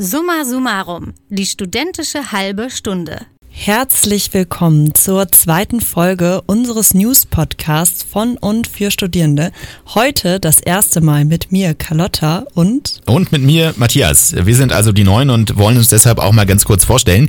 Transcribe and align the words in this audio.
Summa 0.00 0.44
summarum, 0.44 1.12
die 1.28 1.44
studentische 1.44 2.30
halbe 2.30 2.70
Stunde. 2.70 3.26
Herzlich 3.48 4.32
willkommen 4.32 4.94
zur 4.94 5.26
zweiten 5.32 5.80
Folge 5.80 6.40
unseres 6.46 6.94
News-Podcasts 6.94 8.04
von 8.04 8.36
und 8.36 8.68
für 8.68 8.92
Studierende. 8.92 9.50
Heute 9.96 10.38
das 10.38 10.60
erste 10.60 11.00
Mal 11.00 11.24
mit 11.24 11.50
mir, 11.50 11.74
Carlotta 11.74 12.46
und... 12.54 13.00
Und 13.06 13.32
mit 13.32 13.42
mir, 13.42 13.74
Matthias. 13.76 14.36
Wir 14.40 14.54
sind 14.54 14.72
also 14.72 14.92
die 14.92 15.02
Neuen 15.02 15.30
und 15.30 15.58
wollen 15.58 15.78
uns 15.78 15.88
deshalb 15.88 16.20
auch 16.20 16.32
mal 16.32 16.46
ganz 16.46 16.64
kurz 16.64 16.84
vorstellen. 16.84 17.28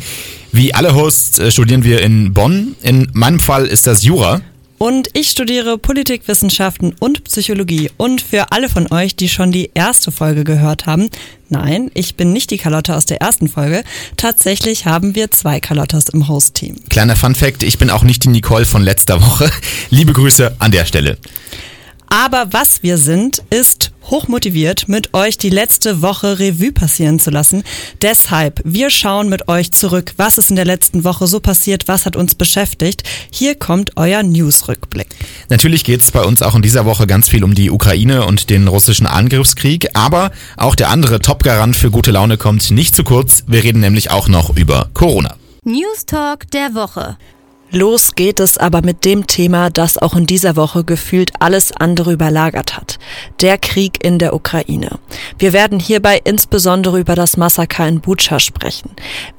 Wie 0.51 0.75
alle 0.75 0.93
Hosts 0.93 1.39
äh, 1.39 1.51
studieren 1.51 1.83
wir 1.83 2.03
in 2.03 2.35
Bonn. 2.35 2.75
In 2.83 3.09
meinem 3.13 3.39
Fall 3.39 3.65
ist 3.65 3.87
das 3.87 4.03
Jura. 4.03 4.41
Und 4.79 5.09
ich 5.11 5.29
studiere 5.29 5.77
Politikwissenschaften 5.77 6.95
und 6.99 7.25
Psychologie. 7.25 7.91
Und 7.97 8.21
für 8.21 8.53
alle 8.53 8.69
von 8.69 8.89
euch, 8.91 9.13
die 9.13 9.27
schon 9.27 9.51
die 9.51 9.71
erste 9.73 10.09
Folge 10.09 10.45
gehört 10.45 10.85
haben, 10.85 11.09
nein, 11.49 11.91
ich 11.93 12.15
bin 12.15 12.31
nicht 12.31 12.49
die 12.49 12.57
Carlotta 12.57 12.95
aus 12.95 13.05
der 13.05 13.19
ersten 13.19 13.49
Folge. 13.49 13.83
Tatsächlich 14.15 14.85
haben 14.85 15.15
wir 15.15 15.31
zwei 15.31 15.59
Carlottas 15.59 16.07
im 16.07 16.29
Host-Team. 16.29 16.77
Kleiner 16.89 17.17
Fun-Fact, 17.17 17.63
ich 17.63 17.77
bin 17.77 17.89
auch 17.89 18.03
nicht 18.03 18.23
die 18.23 18.29
Nicole 18.29 18.63
von 18.63 18.81
letzter 18.81 19.21
Woche. 19.21 19.51
Liebe 19.89 20.13
Grüße 20.13 20.55
an 20.59 20.71
der 20.71 20.85
Stelle. 20.85 21.17
Aber 22.09 22.47
was 22.51 22.81
wir 22.81 22.97
sind, 22.97 23.43
ist 23.51 23.91
hochmotiviert, 24.05 24.89
mit 24.89 25.13
euch 25.13 25.37
die 25.37 25.51
letzte 25.51 26.01
Woche 26.01 26.39
Revue 26.39 26.71
passieren 26.71 27.19
zu 27.19 27.29
lassen. 27.29 27.63
Deshalb, 28.01 28.61
wir 28.63 28.89
schauen 28.89 29.29
mit 29.29 29.47
euch 29.47 29.71
zurück, 29.71 30.13
was 30.17 30.39
ist 30.39 30.49
in 30.49 30.55
der 30.55 30.65
letzten 30.65 31.03
Woche 31.03 31.27
so 31.27 31.39
passiert, 31.39 31.87
was 31.87 32.07
hat 32.07 32.15
uns 32.15 32.33
beschäftigt. 32.33 33.03
Hier 33.31 33.53
kommt 33.53 33.91
euer 33.97 34.23
News-Rückblick. 34.23 35.09
Natürlich 35.49 35.83
geht 35.83 36.01
es 36.01 36.11
bei 36.11 36.23
uns 36.23 36.41
auch 36.41 36.55
in 36.55 36.63
dieser 36.63 36.85
Woche 36.85 37.05
ganz 37.05 37.29
viel 37.29 37.43
um 37.43 37.53
die 37.53 37.69
Ukraine 37.69 38.25
und 38.25 38.49
den 38.49 38.67
russischen 38.67 39.05
Angriffskrieg, 39.05 39.89
aber 39.93 40.31
auch 40.57 40.75
der 40.75 40.89
andere 40.89 41.19
Top-Garant 41.19 41.75
für 41.75 41.91
gute 41.91 42.11
Laune 42.11 42.37
kommt 42.37 42.71
nicht 42.71 42.95
zu 42.95 43.03
kurz. 43.03 43.43
Wir 43.47 43.63
reden 43.63 43.81
nämlich 43.81 44.09
auch 44.09 44.27
noch 44.27 44.55
über 44.55 44.89
Corona. 44.95 45.35
News 45.63 46.05
Talk 46.07 46.49
der 46.51 46.73
Woche. 46.73 47.17
Los 47.71 48.15
geht 48.15 48.39
es 48.39 48.57
aber 48.57 48.81
mit 48.81 49.05
dem 49.05 49.27
Thema, 49.27 49.69
das 49.69 49.99
auch 49.99 50.15
in 50.15 50.25
dieser 50.25 50.55
Woche 50.55 50.83
gefühlt 50.83 51.31
alles 51.39 51.71
andere 51.71 52.11
überlagert 52.11 52.75
hat. 52.75 52.97
Der 53.41 53.59
Krieg 53.59 54.03
in 54.03 54.17
der 54.17 54.33
Ukraine. 54.33 54.97
Wir 55.37 55.53
werden 55.53 55.79
hierbei 55.79 56.19
insbesondere 56.23 56.99
über 56.99 57.13
das 57.13 57.37
Massaker 57.37 57.87
in 57.87 58.01
Butscha 58.01 58.39
sprechen. 58.39 58.89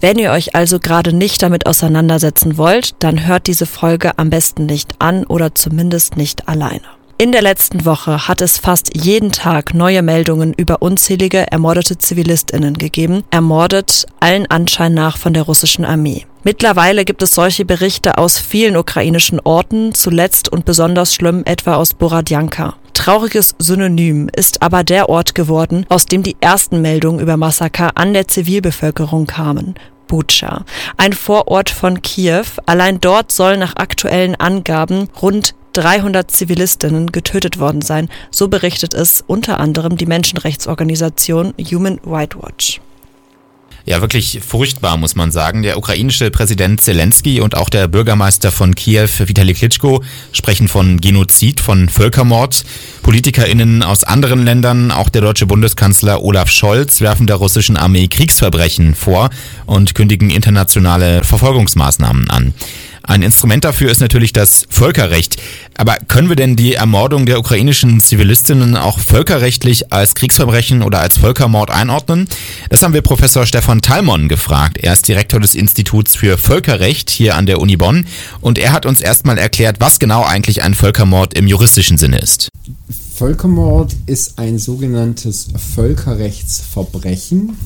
Wenn 0.01 0.17
ihr 0.17 0.31
euch 0.31 0.55
also 0.55 0.79
gerade 0.79 1.13
nicht 1.13 1.43
damit 1.43 1.67
auseinandersetzen 1.67 2.57
wollt, 2.57 2.95
dann 3.01 3.27
hört 3.27 3.49
diese 3.49 3.67
Folge 3.67 4.17
am 4.17 4.31
besten 4.31 4.67
nicht 4.67 4.95
an 5.01 5.25
oder 5.25 5.57
zumindest 5.57 6.17
nicht 6.17 6.49
alleine. 6.49 6.83
In 7.19 7.33
der 7.33 7.43
letzten 7.43 7.85
Woche 7.85 8.29
hat 8.29 8.41
es 8.41 8.59
fast 8.59 8.97
jeden 8.97 9.33
Tag 9.33 9.75
neue 9.75 10.03
Meldungen 10.03 10.55
über 10.55 10.83
unzählige 10.83 11.51
ermordete 11.51 11.99
Zivilistinnen 11.99 12.79
gegeben, 12.79 13.25
ermordet 13.31 14.07
allen 14.21 14.47
Anschein 14.47 14.95
nach 14.95 15.19
von 15.19 15.35
der 15.35 15.43
russischen 15.43 15.85
Armee. 15.85 16.27
Mittlerweile 16.43 17.05
gibt 17.05 17.23
es 17.23 17.35
solche 17.35 17.67
Berichte 17.67 18.17
aus 18.17 18.39
vielen 18.39 18.77
ukrainischen 18.77 19.41
Orten, 19.41 19.95
zuletzt 19.95 20.51
und 20.51 20.65
besonders 20.65 21.15
schlimm 21.15 21.43
etwa 21.45 21.75
aus 21.75 21.93
Borodjanka. 21.93 22.77
Trauriges 22.95 23.55
Synonym 23.59 24.31
ist 24.35 24.63
aber 24.63 24.83
der 24.83 25.11
Ort 25.11 25.35
geworden, 25.35 25.85
aus 25.91 26.07
dem 26.07 26.23
die 26.23 26.37
ersten 26.41 26.81
Meldungen 26.81 27.21
über 27.21 27.37
Massaker 27.37 27.97
an 27.97 28.15
der 28.15 28.27
Zivilbevölkerung 28.27 29.27
kamen. 29.27 29.75
Bucha, 30.07 30.65
ein 30.97 31.13
Vorort 31.13 31.71
von 31.71 32.03
Kiew. 32.03 32.45
Allein 32.67 33.01
dort 33.01 33.31
sollen 33.33 33.61
nach 33.61 33.77
aktuellen 33.77 34.35
Angaben 34.35 35.09
rund 35.21 35.55
300 35.75 36.31
Zivilistinnen 36.31 37.13
getötet 37.13 37.61
worden 37.61 37.83
sein, 37.83 38.09
so 38.31 38.49
berichtet 38.49 38.93
es 38.95 39.23
unter 39.27 39.61
anderem 39.61 39.97
die 39.97 40.07
Menschenrechtsorganisation 40.07 41.55
Human 41.71 42.01
Rights 42.05 42.37
Watch. 42.37 42.81
Ja, 43.87 44.01
wirklich 44.01 44.41
furchtbar, 44.47 44.97
muss 44.97 45.17
man 45.17 45.33
sagen. 45.33 45.63
Der 45.63 45.79
ukrainische 45.79 46.31
Präsident 46.31 46.81
Zelensky 46.81 47.41
und 47.41 47.57
auch 47.57 47.71
der 47.71 47.89
Bürgermeister 47.89 48.53
von 48.53 48.75
Kiew, 48.75 49.09
Vitali 49.19 49.55
Klitschko, 49.55 50.03
sprechen 50.33 50.69
von 50.69 51.01
Genozid, 51.01 51.61
von 51.61 51.89
Völkermord. 51.89 52.65
PolitikerInnen 53.03 53.83
aus 53.83 54.05
anderen 54.05 54.45
Ländern, 54.45 54.91
auch 54.91 55.09
der 55.09 55.23
deutsche 55.23 55.47
Bundeskanzler 55.47 56.23
Olaf 56.23 56.51
Scholz, 56.51 57.01
werfen 57.01 57.27
der 57.27 57.37
russischen 57.37 57.77
Armee 57.77 58.09
Kriegsverbrechen 58.09 58.95
vor 58.95 59.31
und 59.67 59.95
kündigen 59.95 60.31
internationale 60.31 61.25
Verfolgungsmaßnahmen 61.25 62.31
an. 62.31 62.55
Ein 63.03 63.23
Instrument 63.23 63.65
dafür 63.65 63.91
ist 63.91 64.01
natürlich 64.01 64.33
das 64.33 64.67
Völkerrecht. 64.69 65.37
Aber 65.81 65.97
können 66.09 66.29
wir 66.29 66.37
denn 66.37 66.57
die 66.57 66.75
Ermordung 66.75 67.25
der 67.25 67.39
ukrainischen 67.39 68.01
Zivilistinnen 68.01 68.77
auch 68.77 68.99
völkerrechtlich 68.99 69.91
als 69.91 70.15
Kriegsverbrechen 70.15 70.83
oder 70.83 71.01
als 71.01 71.17
Völkermord 71.17 71.71
einordnen? 71.71 72.29
Das 72.69 72.83
haben 72.83 72.93
wir 72.93 73.01
Professor 73.01 73.47
Stefan 73.47 73.81
Talmon 73.81 74.29
gefragt. 74.29 74.77
Er 74.77 74.93
ist 74.93 75.09
Direktor 75.09 75.41
des 75.41 75.55
Instituts 75.55 76.15
für 76.15 76.37
Völkerrecht 76.37 77.09
hier 77.09 77.35
an 77.35 77.47
der 77.47 77.61
Uni 77.63 77.79
Bonn 77.79 78.05
und 78.43 78.59
er 78.59 78.73
hat 78.73 78.85
uns 78.85 79.01
erstmal 79.01 79.39
erklärt, 79.39 79.77
was 79.81 79.99
genau 79.99 80.23
eigentlich 80.23 80.63
ein 80.63 80.75
Völkermord 80.75 81.33
im 81.33 81.47
juristischen 81.47 81.97
Sinne 81.97 82.19
ist. 82.19 82.51
Völkermord 83.15 83.97
ist 84.05 84.39
ein 84.39 84.59
sogenanntes 84.59 85.49
Völkerrechtsverbrechen. 85.75 87.57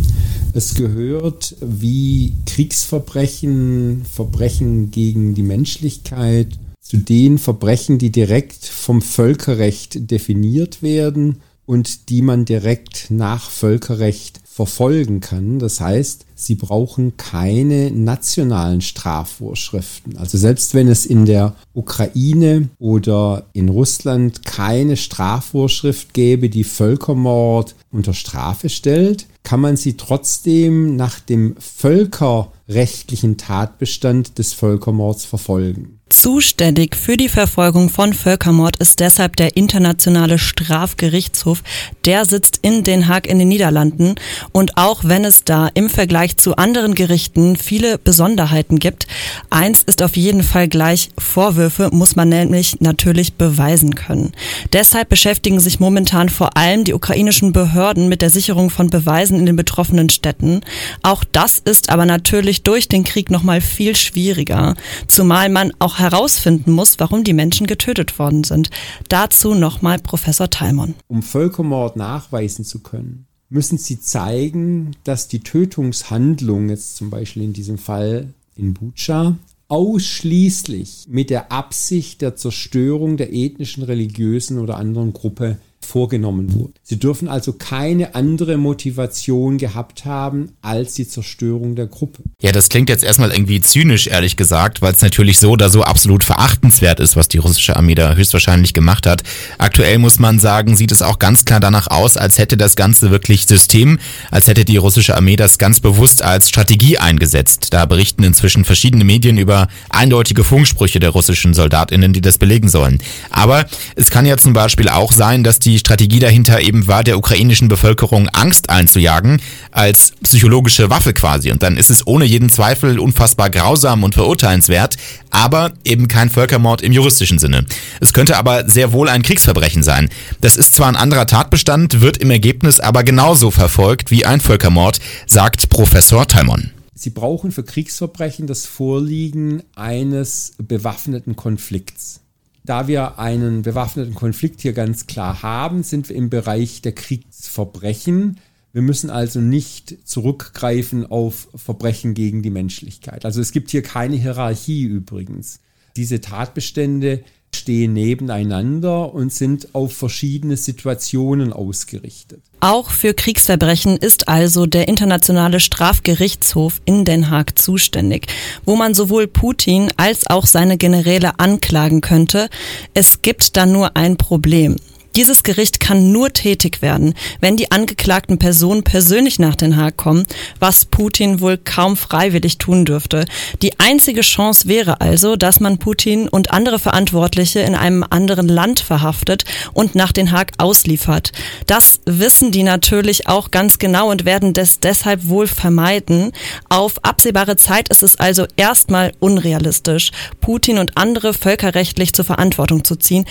Es 0.52 0.76
gehört 0.76 1.56
wie 1.60 2.34
Kriegsverbrechen, 2.46 4.04
Verbrechen 4.08 4.92
gegen 4.92 5.34
die 5.34 5.42
Menschlichkeit 5.42 6.50
zu 6.84 6.98
den 6.98 7.38
Verbrechen, 7.38 7.98
die 7.98 8.12
direkt 8.12 8.66
vom 8.66 9.00
Völkerrecht 9.00 10.10
definiert 10.10 10.82
werden 10.82 11.40
und 11.66 12.10
die 12.10 12.20
man 12.20 12.44
direkt 12.44 13.06
nach 13.10 13.50
Völkerrecht 13.50 14.42
verfolgen 14.44 15.20
kann. 15.20 15.58
Das 15.58 15.80
heißt, 15.80 16.26
sie 16.34 16.54
brauchen 16.54 17.16
keine 17.16 17.90
nationalen 17.90 18.80
Strafvorschriften. 18.80 20.16
Also 20.16 20.38
selbst 20.38 20.74
wenn 20.74 20.88
es 20.88 21.06
in 21.06 21.26
der 21.26 21.54
Ukraine 21.72 22.68
oder 22.78 23.46
in 23.52 23.68
Russland 23.68 24.44
keine 24.44 24.96
Strafvorschrift 24.96 26.14
gäbe, 26.14 26.48
die 26.48 26.64
Völkermord 26.64 27.74
unter 27.90 28.14
Strafe 28.14 28.68
stellt, 28.68 29.26
kann 29.44 29.60
man 29.60 29.76
sie 29.76 29.96
trotzdem 29.96 30.96
nach 30.96 31.20
dem 31.20 31.54
völkerrechtlichen 31.58 33.36
Tatbestand 33.36 34.38
des 34.38 34.54
Völkermords 34.54 35.24
verfolgen. 35.24 36.00
Zuständig 36.08 36.94
für 36.94 37.16
die 37.16 37.28
Verfolgung 37.28 37.90
von 37.90 38.14
Völkermord 38.14 38.76
ist 38.76 39.00
deshalb 39.00 39.36
der 39.36 39.56
Internationale 39.56 40.38
Strafgerichtshof. 40.38 41.62
Der 42.04 42.24
sitzt 42.24 42.60
in 42.62 42.84
Den 42.84 43.08
Haag 43.08 43.26
in 43.26 43.38
den 43.38 43.48
Niederlanden. 43.48 44.14
Und 44.52 44.78
auch 44.78 45.02
wenn 45.04 45.24
es 45.24 45.44
da 45.44 45.68
im 45.74 45.90
Vergleich 45.90 46.23
zu 46.32 46.56
anderen 46.56 46.94
Gerichten 46.94 47.56
viele 47.56 47.98
Besonderheiten 47.98 48.78
gibt, 48.78 49.06
eins 49.50 49.82
ist 49.82 50.02
auf 50.02 50.16
jeden 50.16 50.42
Fall 50.42 50.68
gleich, 50.68 51.10
Vorwürfe 51.18 51.90
muss 51.92 52.16
man 52.16 52.28
nämlich 52.28 52.80
natürlich 52.80 53.34
beweisen 53.34 53.94
können. 53.94 54.32
Deshalb 54.72 55.08
beschäftigen 55.08 55.60
sich 55.60 55.80
momentan 55.80 56.28
vor 56.28 56.56
allem 56.56 56.84
die 56.84 56.94
ukrainischen 56.94 57.52
Behörden 57.52 58.08
mit 58.08 58.22
der 58.22 58.30
Sicherung 58.30 58.70
von 58.70 58.88
Beweisen 58.88 59.38
in 59.38 59.46
den 59.46 59.56
betroffenen 59.56 60.10
Städten. 60.10 60.60
Auch 61.02 61.24
das 61.24 61.58
ist 61.58 61.90
aber 61.90 62.06
natürlich 62.06 62.62
durch 62.62 62.88
den 62.88 63.04
Krieg 63.04 63.30
nochmal 63.30 63.60
viel 63.60 63.94
schwieriger, 63.96 64.74
zumal 65.06 65.48
man 65.48 65.72
auch 65.78 65.98
herausfinden 65.98 66.72
muss, 66.72 66.98
warum 66.98 67.24
die 67.24 67.32
Menschen 67.32 67.66
getötet 67.66 68.18
worden 68.18 68.44
sind. 68.44 68.70
Dazu 69.08 69.54
nochmal 69.54 69.98
Professor 69.98 70.50
Talmon. 70.50 70.94
Um 71.08 71.22
Völkermord 71.22 71.96
nachweisen 71.96 72.64
zu 72.64 72.80
können, 72.80 73.26
müssen 73.54 73.78
sie 73.78 74.00
zeigen, 74.00 74.96
dass 75.04 75.28
die 75.28 75.38
Tötungshandlung, 75.38 76.68
jetzt 76.68 76.96
zum 76.96 77.08
Beispiel 77.08 77.44
in 77.44 77.52
diesem 77.52 77.78
Fall 77.78 78.34
in 78.56 78.74
Bucha, 78.74 79.36
ausschließlich 79.68 81.06
mit 81.08 81.30
der 81.30 81.52
Absicht 81.52 82.20
der 82.20 82.34
Zerstörung 82.34 83.16
der 83.16 83.32
ethnischen, 83.32 83.84
religiösen 83.84 84.58
oder 84.58 84.76
anderen 84.76 85.12
Gruppe 85.12 85.58
vorgenommen 85.84 86.54
wurde. 86.54 86.72
Sie 86.82 86.98
dürfen 86.98 87.28
also 87.28 87.52
keine 87.52 88.14
andere 88.14 88.56
Motivation 88.56 89.58
gehabt 89.58 90.04
haben 90.04 90.52
als 90.62 90.94
die 90.94 91.06
Zerstörung 91.06 91.76
der 91.76 91.86
Gruppe. 91.86 92.22
Ja, 92.40 92.52
das 92.52 92.68
klingt 92.68 92.88
jetzt 92.88 93.04
erstmal 93.04 93.30
irgendwie 93.30 93.60
zynisch, 93.60 94.06
ehrlich 94.06 94.36
gesagt, 94.36 94.82
weil 94.82 94.92
es 94.92 95.02
natürlich 95.02 95.38
so 95.38 95.50
oder 95.52 95.70
so 95.70 95.82
absolut 95.82 96.24
verachtenswert 96.24 97.00
ist, 97.00 97.16
was 97.16 97.28
die 97.28 97.38
russische 97.38 97.76
Armee 97.76 97.94
da 97.94 98.14
höchstwahrscheinlich 98.14 98.72
gemacht 98.72 99.06
hat. 99.06 99.22
Aktuell 99.58 99.98
muss 99.98 100.18
man 100.18 100.38
sagen, 100.38 100.76
sieht 100.76 100.92
es 100.92 101.02
auch 101.02 101.18
ganz 101.18 101.44
klar 101.44 101.60
danach 101.60 101.88
aus, 101.88 102.16
als 102.16 102.38
hätte 102.38 102.56
das 102.56 102.76
Ganze 102.76 103.10
wirklich 103.10 103.46
System, 103.46 103.98
als 104.30 104.48
hätte 104.48 104.64
die 104.64 104.76
russische 104.76 105.16
Armee 105.16 105.36
das 105.36 105.58
ganz 105.58 105.80
bewusst 105.80 106.22
als 106.22 106.48
Strategie 106.48 106.98
eingesetzt. 106.98 107.68
Da 107.72 107.86
berichten 107.86 108.24
inzwischen 108.24 108.64
verschiedene 108.64 109.04
Medien 109.04 109.38
über 109.38 109.68
eindeutige 109.90 110.44
Funksprüche 110.44 111.00
der 111.00 111.10
russischen 111.10 111.54
Soldatinnen, 111.54 112.12
die 112.12 112.20
das 112.20 112.38
belegen 112.38 112.68
sollen. 112.68 112.98
Aber 113.30 113.66
es 113.96 114.10
kann 114.10 114.26
ja 114.26 114.36
zum 114.36 114.52
Beispiel 114.52 114.88
auch 114.88 115.12
sein, 115.12 115.44
dass 115.44 115.58
die 115.58 115.73
die 115.74 115.80
Strategie 115.80 116.20
dahinter 116.20 116.60
eben 116.60 116.86
war, 116.86 117.02
der 117.02 117.18
ukrainischen 117.18 117.66
Bevölkerung 117.66 118.28
Angst 118.28 118.70
einzujagen, 118.70 119.40
als 119.72 120.12
psychologische 120.22 120.88
Waffe 120.88 121.12
quasi. 121.12 121.50
Und 121.50 121.64
dann 121.64 121.76
ist 121.76 121.90
es 121.90 122.06
ohne 122.06 122.24
jeden 122.24 122.48
Zweifel 122.48 123.00
unfassbar 123.00 123.50
grausam 123.50 124.04
und 124.04 124.14
verurteilenswert, 124.14 124.96
aber 125.30 125.72
eben 125.84 126.06
kein 126.06 126.30
Völkermord 126.30 126.80
im 126.80 126.92
juristischen 126.92 127.40
Sinne. 127.40 127.66
Es 128.00 128.12
könnte 128.12 128.36
aber 128.36 128.70
sehr 128.70 128.92
wohl 128.92 129.08
ein 129.08 129.22
Kriegsverbrechen 129.22 129.82
sein. 129.82 130.10
Das 130.40 130.54
ist 130.54 130.76
zwar 130.76 130.86
ein 130.86 130.96
anderer 130.96 131.26
Tatbestand, 131.26 132.00
wird 132.00 132.18
im 132.18 132.30
Ergebnis 132.30 132.78
aber 132.78 133.02
genauso 133.02 133.50
verfolgt 133.50 134.12
wie 134.12 134.24
ein 134.24 134.40
Völkermord, 134.40 135.00
sagt 135.26 135.70
Professor 135.70 136.28
Talmon. 136.28 136.70
Sie 136.94 137.10
brauchen 137.10 137.50
für 137.50 137.64
Kriegsverbrechen 137.64 138.46
das 138.46 138.64
Vorliegen 138.64 139.64
eines 139.74 140.52
bewaffneten 140.58 141.34
Konflikts. 141.34 142.20
Da 142.64 142.88
wir 142.88 143.18
einen 143.18 143.60
bewaffneten 143.60 144.14
Konflikt 144.14 144.62
hier 144.62 144.72
ganz 144.72 145.06
klar 145.06 145.42
haben, 145.42 145.82
sind 145.82 146.08
wir 146.08 146.16
im 146.16 146.30
Bereich 146.30 146.80
der 146.80 146.92
Kriegsverbrechen. 146.92 148.40
Wir 148.72 148.80
müssen 148.80 149.10
also 149.10 149.40
nicht 149.40 150.08
zurückgreifen 150.08 151.04
auf 151.06 151.48
Verbrechen 151.54 152.14
gegen 152.14 152.42
die 152.42 152.50
Menschlichkeit. 152.50 153.26
Also 153.26 153.42
es 153.42 153.52
gibt 153.52 153.70
hier 153.70 153.82
keine 153.82 154.16
Hierarchie 154.16 154.84
übrigens. 154.84 155.60
Diese 155.96 156.22
Tatbestände 156.22 157.22
stehen 157.54 157.92
nebeneinander 157.92 159.14
und 159.14 159.32
sind 159.32 159.74
auf 159.74 159.96
verschiedene 159.96 160.56
Situationen 160.56 161.52
ausgerichtet. 161.52 162.42
Auch 162.60 162.90
für 162.90 163.14
Kriegsverbrechen 163.14 163.96
ist 163.96 164.28
also 164.28 164.66
der 164.66 164.88
Internationale 164.88 165.60
Strafgerichtshof 165.60 166.80
in 166.84 167.04
Den 167.04 167.30
Haag 167.30 167.58
zuständig, 167.58 168.26
wo 168.64 168.76
man 168.76 168.94
sowohl 168.94 169.26
Putin 169.26 169.92
als 169.96 170.28
auch 170.28 170.46
seine 170.46 170.78
Generäle 170.78 171.38
anklagen 171.38 172.00
könnte. 172.00 172.48
Es 172.94 173.22
gibt 173.22 173.56
da 173.56 173.66
nur 173.66 173.96
ein 173.96 174.16
Problem. 174.16 174.76
Dieses 175.16 175.44
Gericht 175.44 175.78
kann 175.78 176.10
nur 176.10 176.32
tätig 176.32 176.82
werden, 176.82 177.14
wenn 177.40 177.56
die 177.56 177.70
angeklagten 177.70 178.38
Personen 178.38 178.82
persönlich 178.82 179.38
nach 179.38 179.54
Den 179.54 179.76
Haag 179.76 179.96
kommen, 179.96 180.24
was 180.58 180.86
Putin 180.86 181.40
wohl 181.40 181.56
kaum 181.56 181.96
freiwillig 181.96 182.58
tun 182.58 182.84
dürfte. 182.84 183.24
Die 183.62 183.78
einzige 183.78 184.22
Chance 184.22 184.66
wäre 184.66 185.00
also, 185.00 185.36
dass 185.36 185.60
man 185.60 185.78
Putin 185.78 186.28
und 186.28 186.50
andere 186.50 186.80
Verantwortliche 186.80 187.60
in 187.60 187.76
einem 187.76 188.04
anderen 188.08 188.48
Land 188.48 188.80
verhaftet 188.80 189.44
und 189.72 189.94
nach 189.94 190.10
Den 190.10 190.32
Haag 190.32 190.52
ausliefert. 190.58 191.30
Das 191.66 192.00
wissen 192.06 192.50
die 192.50 192.64
natürlich 192.64 193.28
auch 193.28 193.52
ganz 193.52 193.78
genau 193.78 194.10
und 194.10 194.24
werden 194.24 194.52
das 194.52 194.80
deshalb 194.80 195.28
wohl 195.28 195.46
vermeiden. 195.46 196.32
Auf 196.68 197.04
absehbare 197.04 197.56
Zeit 197.56 197.88
ist 197.88 198.02
es 198.02 198.18
also 198.18 198.46
erstmal 198.56 199.12
unrealistisch, 199.20 200.10
Putin 200.40 200.78
und 200.78 200.96
andere 200.96 201.34
völkerrechtlich 201.34 202.12
zur 202.14 202.24
Verantwortung 202.24 202.82
zu 202.82 202.96
ziehen 202.96 203.26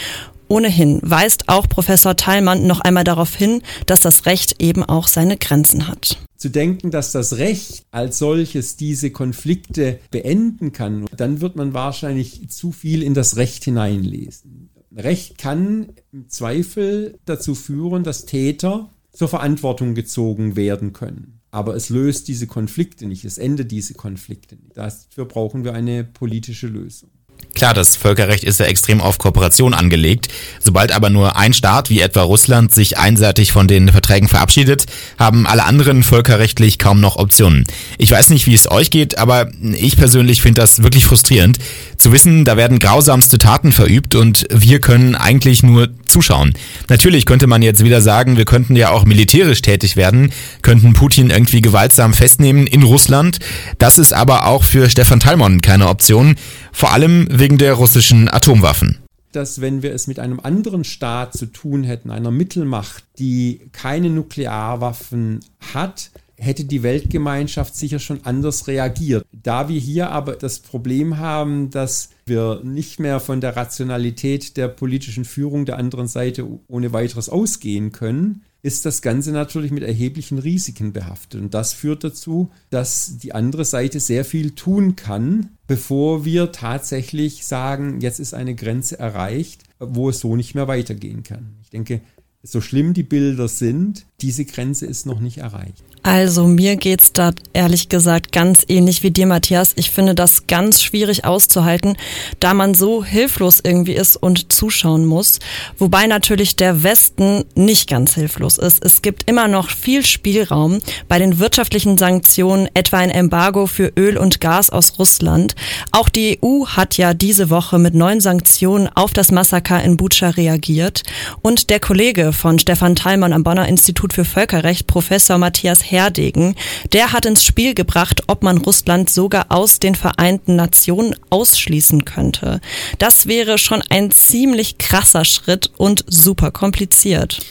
Ohnehin 0.53 0.99
weist 1.01 1.49
auch 1.49 1.67
Professor 1.67 2.15
Theilmann 2.15 2.67
noch 2.67 2.79
einmal 2.79 3.03
darauf 3.03 3.33
hin, 3.33 3.63
dass 3.87 4.01
das 4.01 4.27
Recht 4.27 4.61
eben 4.61 4.83
auch 4.83 5.07
seine 5.07 5.35
Grenzen 5.35 5.87
hat. 5.87 6.19
Zu 6.37 6.49
denken, 6.49 6.91
dass 6.91 7.11
das 7.11 7.37
Recht 7.37 7.87
als 7.89 8.19
solches 8.19 8.77
diese 8.77 9.09
Konflikte 9.09 9.99
beenden 10.11 10.71
kann, 10.71 11.07
dann 11.17 11.41
wird 11.41 11.55
man 11.55 11.73
wahrscheinlich 11.73 12.47
zu 12.51 12.71
viel 12.71 13.01
in 13.01 13.15
das 13.15 13.35
Recht 13.35 13.63
hineinlesen. 13.63 14.69
Recht 14.95 15.39
kann 15.39 15.87
im 16.11 16.29
Zweifel 16.29 17.17
dazu 17.25 17.55
führen, 17.55 18.03
dass 18.03 18.27
Täter 18.27 18.91
zur 19.11 19.29
Verantwortung 19.29 19.95
gezogen 19.95 20.55
werden 20.55 20.93
können. 20.93 21.39
Aber 21.49 21.75
es 21.75 21.89
löst 21.89 22.27
diese 22.27 22.45
Konflikte 22.45 23.07
nicht, 23.07 23.25
es 23.25 23.39
endet 23.39 23.71
diese 23.71 23.95
Konflikte 23.95 24.55
nicht. 24.55 24.77
Dafür 24.77 25.25
brauchen 25.25 25.63
wir 25.63 25.73
eine 25.73 26.03
politische 26.03 26.67
Lösung. 26.67 27.09
Klar, 27.55 27.75
das 27.75 27.95
Völkerrecht 27.95 28.43
ist 28.43 28.59
ja 28.59 28.65
extrem 28.65 28.99
auf 28.99 29.19
Kooperation 29.19 29.75
angelegt. 29.75 30.27
Sobald 30.59 30.91
aber 30.91 31.11
nur 31.11 31.35
ein 31.35 31.53
Staat, 31.53 31.91
wie 31.91 32.01
etwa 32.01 32.23
Russland, 32.23 32.73
sich 32.73 32.97
einseitig 32.97 33.51
von 33.51 33.67
den 33.67 33.89
Verträgen 33.89 34.27
verabschiedet, 34.27 34.87
haben 35.19 35.45
alle 35.45 35.63
anderen 35.63 36.01
völkerrechtlich 36.01 36.79
kaum 36.79 36.99
noch 36.99 37.17
Optionen. 37.17 37.65
Ich 37.99 38.09
weiß 38.09 38.29
nicht, 38.29 38.47
wie 38.47 38.55
es 38.55 38.71
euch 38.71 38.89
geht, 38.89 39.19
aber 39.19 39.51
ich 39.61 39.97
persönlich 39.97 40.41
finde 40.41 40.61
das 40.61 40.81
wirklich 40.81 41.05
frustrierend, 41.05 41.59
zu 41.97 42.11
wissen, 42.11 42.43
da 42.43 42.57
werden 42.57 42.79
grausamste 42.79 43.37
Taten 43.37 43.71
verübt 43.71 44.15
und 44.15 44.47
wir 44.49 44.81
können 44.81 45.15
eigentlich 45.15 45.61
nur 45.61 45.89
zuschauen. 46.13 46.53
Natürlich 46.87 47.25
könnte 47.25 47.47
man 47.47 47.61
jetzt 47.61 47.83
wieder 47.83 48.01
sagen, 48.01 48.37
wir 48.37 48.45
könnten 48.45 48.75
ja 48.75 48.91
auch 48.91 49.03
militärisch 49.03 49.61
tätig 49.61 49.97
werden, 49.97 50.31
könnten 50.61 50.93
Putin 50.93 51.29
irgendwie 51.29 51.61
gewaltsam 51.61 52.13
festnehmen 52.13 52.67
in 52.67 52.83
Russland. 52.83 53.39
Das 53.79 53.97
ist 53.97 54.13
aber 54.13 54.45
auch 54.45 54.63
für 54.63 54.89
Stefan 54.89 55.19
Talmon 55.19 55.61
keine 55.61 55.89
Option, 55.89 56.35
vor 56.71 56.93
allem 56.93 57.27
wegen 57.29 57.57
der 57.57 57.73
russischen 57.73 58.29
Atomwaffen 58.29 58.99
dass 59.35 59.61
wenn 59.61 59.81
wir 59.81 59.95
es 59.95 60.05
mit 60.05 60.19
einem 60.19 60.39
anderen 60.39 60.83
Staat 60.83 61.33
zu 61.33 61.47
tun 61.47 61.83
hätten, 61.83 62.11
einer 62.11 62.29
Mittelmacht, 62.29 63.03
die 63.17 63.61
keine 63.71 64.11
Nuklearwaffen 64.11 65.39
hat, 65.73 66.11
hätte 66.37 66.65
die 66.65 66.83
Weltgemeinschaft 66.83 67.75
sicher 67.75 67.99
schon 67.99 68.21
anders 68.23 68.67
reagiert. 68.67 69.25
Da 69.31 69.69
wir 69.69 69.79
hier 69.79 70.11
aber 70.11 70.35
das 70.35 70.59
Problem 70.59 71.17
haben, 71.17 71.69
dass 71.69 72.09
wir 72.25 72.61
nicht 72.63 72.99
mehr 72.99 73.19
von 73.19 73.41
der 73.41 73.55
Rationalität 73.55 74.57
der 74.57 74.67
politischen 74.67 75.25
Führung 75.25 75.65
der 75.65 75.77
anderen 75.77 76.07
Seite 76.07 76.47
ohne 76.67 76.93
weiteres 76.93 77.29
ausgehen 77.29 77.91
können, 77.91 78.43
ist 78.63 78.85
das 78.85 79.01
Ganze 79.01 79.31
natürlich 79.31 79.71
mit 79.71 79.83
erheblichen 79.83 80.39
Risiken 80.39 80.93
behaftet. 80.93 81.41
Und 81.41 81.53
das 81.53 81.73
führt 81.73 82.05
dazu, 82.05 82.49
dass 82.69 83.17
die 83.17 83.35
andere 83.35 83.65
Seite 83.65 83.99
sehr 83.99 84.23
viel 84.23 84.51
tun 84.51 84.95
kann, 84.95 85.49
bevor 85.67 86.23
wir 86.23 86.53
tatsächlich 86.53 87.45
sagen, 87.45 87.99
jetzt 87.99 88.19
ist 88.19 88.33
eine 88.33 88.55
Grenze 88.55 88.97
erreicht, 88.97 89.63
wo 89.79 90.09
es 90.09 90.19
so 90.19 90.37
nicht 90.37 90.55
mehr 90.55 90.69
weitergehen 90.69 91.23
kann. 91.23 91.57
Ich 91.61 91.71
denke, 91.71 91.99
so 92.41 92.61
schlimm 92.61 92.93
die 92.93 93.03
Bilder 93.03 93.49
sind, 93.49 94.05
diese 94.23 94.45
Grenze 94.45 94.85
ist 94.85 95.05
noch 95.05 95.19
nicht 95.19 95.39
erreicht. 95.39 95.83
Also 96.05 96.47
mir 96.47 96.75
geht's 96.75 97.13
da 97.13 97.31
ehrlich 97.53 97.87
gesagt 97.87 98.33
ganz 98.33 98.65
ähnlich 98.67 99.03
wie 99.03 99.11
dir, 99.11 99.25
Matthias. 99.25 99.71
Ich 99.77 99.89
finde 99.89 100.13
das 100.13 100.47
ganz 100.47 100.81
schwierig 100.81 101.23
auszuhalten, 101.23 101.95
da 102.41 102.53
man 102.53 102.73
so 102.73 103.05
hilflos 103.05 103.61
irgendwie 103.63 103.93
ist 103.93 104.17
und 104.17 104.51
zuschauen 104.51 105.05
muss. 105.05 105.39
Wobei 105.77 106.07
natürlich 106.07 106.57
der 106.57 106.83
Westen 106.83 107.45
nicht 107.55 107.89
ganz 107.89 108.15
hilflos 108.15 108.57
ist. 108.57 108.83
Es 108.83 109.01
gibt 109.01 109.29
immer 109.29 109.47
noch 109.47 109.69
viel 109.69 110.05
Spielraum 110.05 110.79
bei 111.07 111.19
den 111.19 111.39
wirtschaftlichen 111.39 111.97
Sanktionen, 111.97 112.67
etwa 112.73 112.97
ein 112.97 113.09
Embargo 113.09 113.65
für 113.65 113.93
Öl 113.97 114.17
und 114.17 114.41
Gas 114.41 114.69
aus 114.69 114.99
Russland. 114.99 115.55
Auch 115.91 116.09
die 116.09 116.39
EU 116.43 116.65
hat 116.65 116.97
ja 116.97 117.13
diese 117.13 117.49
Woche 117.49 117.79
mit 117.79 117.93
neuen 117.93 118.19
Sanktionen 118.19 118.89
auf 118.89 119.13
das 119.13 119.31
Massaker 119.31 119.81
in 119.81 119.95
Bucha 119.95 120.31
reagiert. 120.31 121.03
Und 121.41 121.69
der 121.69 121.79
Kollege 121.79 122.33
von 122.33 122.59
Stefan 122.59 122.95
Thalmann 122.95 123.31
am 123.31 123.43
Bonner 123.43 123.69
Institut 123.69 124.12
für 124.13 124.25
Völkerrecht, 124.25 124.87
Professor 124.87 125.37
Matthias 125.37 125.91
Herdegen, 125.91 126.55
der 126.93 127.11
hat 127.11 127.25
ins 127.25 127.43
Spiel 127.43 127.73
gebracht, 127.73 128.23
ob 128.27 128.43
man 128.43 128.59
Russland 128.59 129.09
sogar 129.09 129.47
aus 129.49 129.79
den 129.79 129.95
Vereinten 129.95 130.55
Nationen 130.55 131.15
ausschließen 131.29 132.05
könnte. 132.05 132.61
Das 132.99 133.27
wäre 133.27 133.57
schon 133.57 133.83
ein 133.89 134.11
ziemlich 134.11 134.77
krasser 134.77 135.25
Schritt 135.25 135.71
und 135.77 136.05
super 136.07 136.51
kompliziert. 136.51 137.41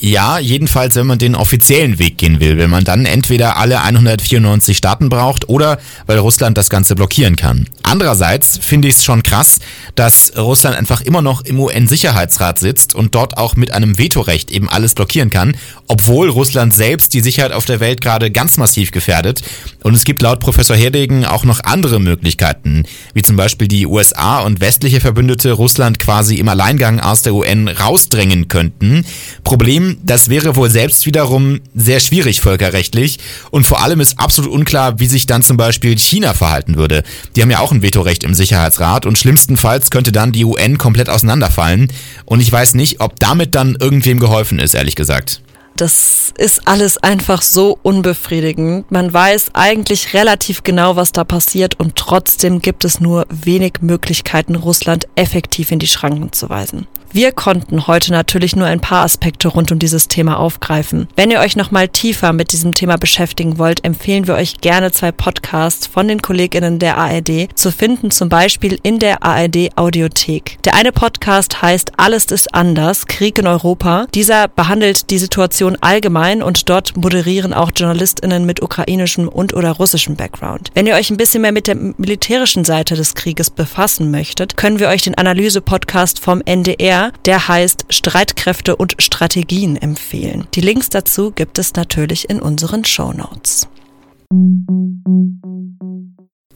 Ja, 0.00 0.38
jedenfalls, 0.38 0.96
wenn 0.96 1.06
man 1.06 1.18
den 1.18 1.34
offiziellen 1.34 1.98
Weg 1.98 2.18
gehen 2.18 2.40
will, 2.40 2.58
wenn 2.58 2.68
man 2.68 2.84
dann 2.84 3.06
entweder 3.06 3.56
alle 3.56 3.80
194 3.82 4.76
Staaten 4.76 5.08
braucht 5.08 5.48
oder 5.48 5.78
weil 6.06 6.18
Russland 6.18 6.58
das 6.58 6.68
Ganze 6.68 6.94
blockieren 6.94 7.36
kann. 7.36 7.68
Andererseits 7.82 8.58
finde 8.58 8.88
ich 8.88 8.96
es 8.96 9.04
schon 9.04 9.22
krass, 9.22 9.60
dass 9.94 10.36
Russland 10.36 10.76
einfach 10.76 11.00
immer 11.00 11.22
noch 11.22 11.42
im 11.42 11.60
UN-Sicherheitsrat 11.60 12.58
sitzt 12.58 12.94
und 12.94 13.14
dort 13.14 13.36
auch 13.36 13.56
mit 13.56 13.72
einem 13.72 13.98
Vetorecht 13.98 14.50
eben 14.50 14.68
alles 14.68 14.94
blockieren 14.94 15.30
kann, 15.30 15.56
obwohl 15.86 16.28
Russland 16.28 16.74
selbst 16.74 17.14
die 17.14 17.20
Sicherheit 17.20 17.52
auf 17.52 17.64
der 17.64 17.80
Welt 17.80 18.00
gerade 18.00 18.30
ganz 18.30 18.56
massiv 18.56 18.90
gefährdet. 18.90 19.42
Und 19.82 19.94
es 19.94 20.04
gibt 20.04 20.22
laut 20.22 20.40
Professor 20.40 20.76
Herdegen 20.76 21.24
auch 21.24 21.44
noch 21.44 21.62
andere 21.62 22.00
Möglichkeiten, 22.00 22.84
wie 23.12 23.22
zum 23.22 23.36
Beispiel 23.36 23.68
die 23.68 23.86
USA 23.86 24.40
und 24.40 24.60
westliche 24.60 25.00
Verbündete 25.00 25.52
Russland 25.52 25.98
quasi 25.98 26.36
im 26.36 26.48
Alleingang 26.48 27.00
aus 27.00 27.22
der 27.22 27.34
UN 27.34 27.68
rausdrängen 27.68 28.48
könnten. 28.48 29.04
Problem 29.44 29.83
das 30.02 30.28
wäre 30.28 30.56
wohl 30.56 30.70
selbst 30.70 31.06
wiederum 31.06 31.60
sehr 31.74 32.00
schwierig 32.00 32.40
völkerrechtlich 32.40 33.18
und 33.50 33.66
vor 33.66 33.82
allem 33.82 34.00
ist 34.00 34.18
absolut 34.18 34.50
unklar, 34.50 34.98
wie 35.00 35.06
sich 35.06 35.26
dann 35.26 35.42
zum 35.42 35.56
Beispiel 35.56 35.98
China 35.98 36.34
verhalten 36.34 36.76
würde. 36.76 37.02
Die 37.34 37.42
haben 37.42 37.50
ja 37.50 37.60
auch 37.60 37.72
ein 37.72 37.82
Vetorecht 37.82 38.24
im 38.24 38.34
Sicherheitsrat 38.34 39.06
und 39.06 39.18
schlimmstenfalls 39.18 39.90
könnte 39.90 40.12
dann 40.12 40.32
die 40.32 40.44
UN 40.44 40.78
komplett 40.78 41.08
auseinanderfallen 41.08 41.92
und 42.24 42.40
ich 42.40 42.50
weiß 42.50 42.74
nicht, 42.74 43.00
ob 43.00 43.18
damit 43.20 43.54
dann 43.54 43.76
irgendwem 43.78 44.20
geholfen 44.20 44.58
ist, 44.58 44.74
ehrlich 44.74 44.96
gesagt. 44.96 45.40
Das 45.76 46.32
ist 46.38 46.68
alles 46.68 46.98
einfach 46.98 47.42
so 47.42 47.78
unbefriedigend. 47.82 48.92
Man 48.92 49.12
weiß 49.12 49.50
eigentlich 49.54 50.14
relativ 50.14 50.62
genau, 50.62 50.94
was 50.94 51.10
da 51.10 51.24
passiert 51.24 51.80
und 51.80 51.96
trotzdem 51.96 52.60
gibt 52.60 52.84
es 52.84 53.00
nur 53.00 53.26
wenig 53.28 53.74
Möglichkeiten, 53.80 54.54
Russland 54.54 55.08
effektiv 55.16 55.72
in 55.72 55.80
die 55.80 55.88
Schranken 55.88 56.32
zu 56.32 56.48
weisen. 56.48 56.86
Wir 57.14 57.30
konnten 57.30 57.86
heute 57.86 58.10
natürlich 58.10 58.56
nur 58.56 58.66
ein 58.66 58.80
paar 58.80 59.04
Aspekte 59.04 59.46
rund 59.46 59.70
um 59.70 59.78
dieses 59.78 60.08
Thema 60.08 60.36
aufgreifen. 60.40 61.06
Wenn 61.14 61.30
ihr 61.30 61.38
euch 61.38 61.54
nochmal 61.54 61.86
tiefer 61.86 62.32
mit 62.32 62.50
diesem 62.50 62.74
Thema 62.74 62.96
beschäftigen 62.96 63.56
wollt, 63.56 63.84
empfehlen 63.84 64.26
wir 64.26 64.34
euch 64.34 64.60
gerne 64.60 64.90
zwei 64.90 65.12
Podcasts 65.12 65.86
von 65.86 66.08
den 66.08 66.22
KollegInnen 66.22 66.80
der 66.80 66.98
ARD 66.98 67.50
zu 67.54 67.70
finden, 67.70 68.10
zum 68.10 68.28
Beispiel 68.28 68.80
in 68.82 68.98
der 68.98 69.22
ARD 69.22 69.70
Audiothek. 69.76 70.58
Der 70.64 70.74
eine 70.74 70.90
Podcast 70.90 71.62
heißt 71.62 71.92
Alles 71.98 72.24
ist 72.32 72.52
anders, 72.52 73.06
Krieg 73.06 73.38
in 73.38 73.46
Europa. 73.46 74.08
Dieser 74.12 74.48
behandelt 74.48 75.10
die 75.10 75.18
Situation 75.18 75.78
allgemein 75.82 76.42
und 76.42 76.68
dort 76.68 76.96
moderieren 76.96 77.54
auch 77.54 77.70
JournalistInnen 77.76 78.44
mit 78.44 78.60
ukrainischem 78.60 79.28
und 79.28 79.54
oder 79.54 79.70
russischem 79.70 80.16
Background. 80.16 80.72
Wenn 80.74 80.88
ihr 80.88 80.96
euch 80.96 81.10
ein 81.10 81.16
bisschen 81.16 81.42
mehr 81.42 81.52
mit 81.52 81.68
der 81.68 81.76
militärischen 81.76 82.64
Seite 82.64 82.96
des 82.96 83.14
Krieges 83.14 83.50
befassen 83.50 84.10
möchtet, 84.10 84.56
können 84.56 84.80
wir 84.80 84.88
euch 84.88 85.02
den 85.02 85.14
Analyse-Podcast 85.14 86.18
vom 86.18 86.42
NDR, 86.44 87.03
der 87.24 87.48
heißt 87.48 87.86
Streitkräfte 87.90 88.76
und 88.76 88.94
Strategien 88.98 89.76
empfehlen. 89.76 90.46
Die 90.54 90.60
Links 90.60 90.88
dazu 90.88 91.30
gibt 91.30 91.58
es 91.58 91.74
natürlich 91.74 92.28
in 92.30 92.40
unseren 92.40 92.84
Show 92.84 93.12
Notes. 93.12 93.68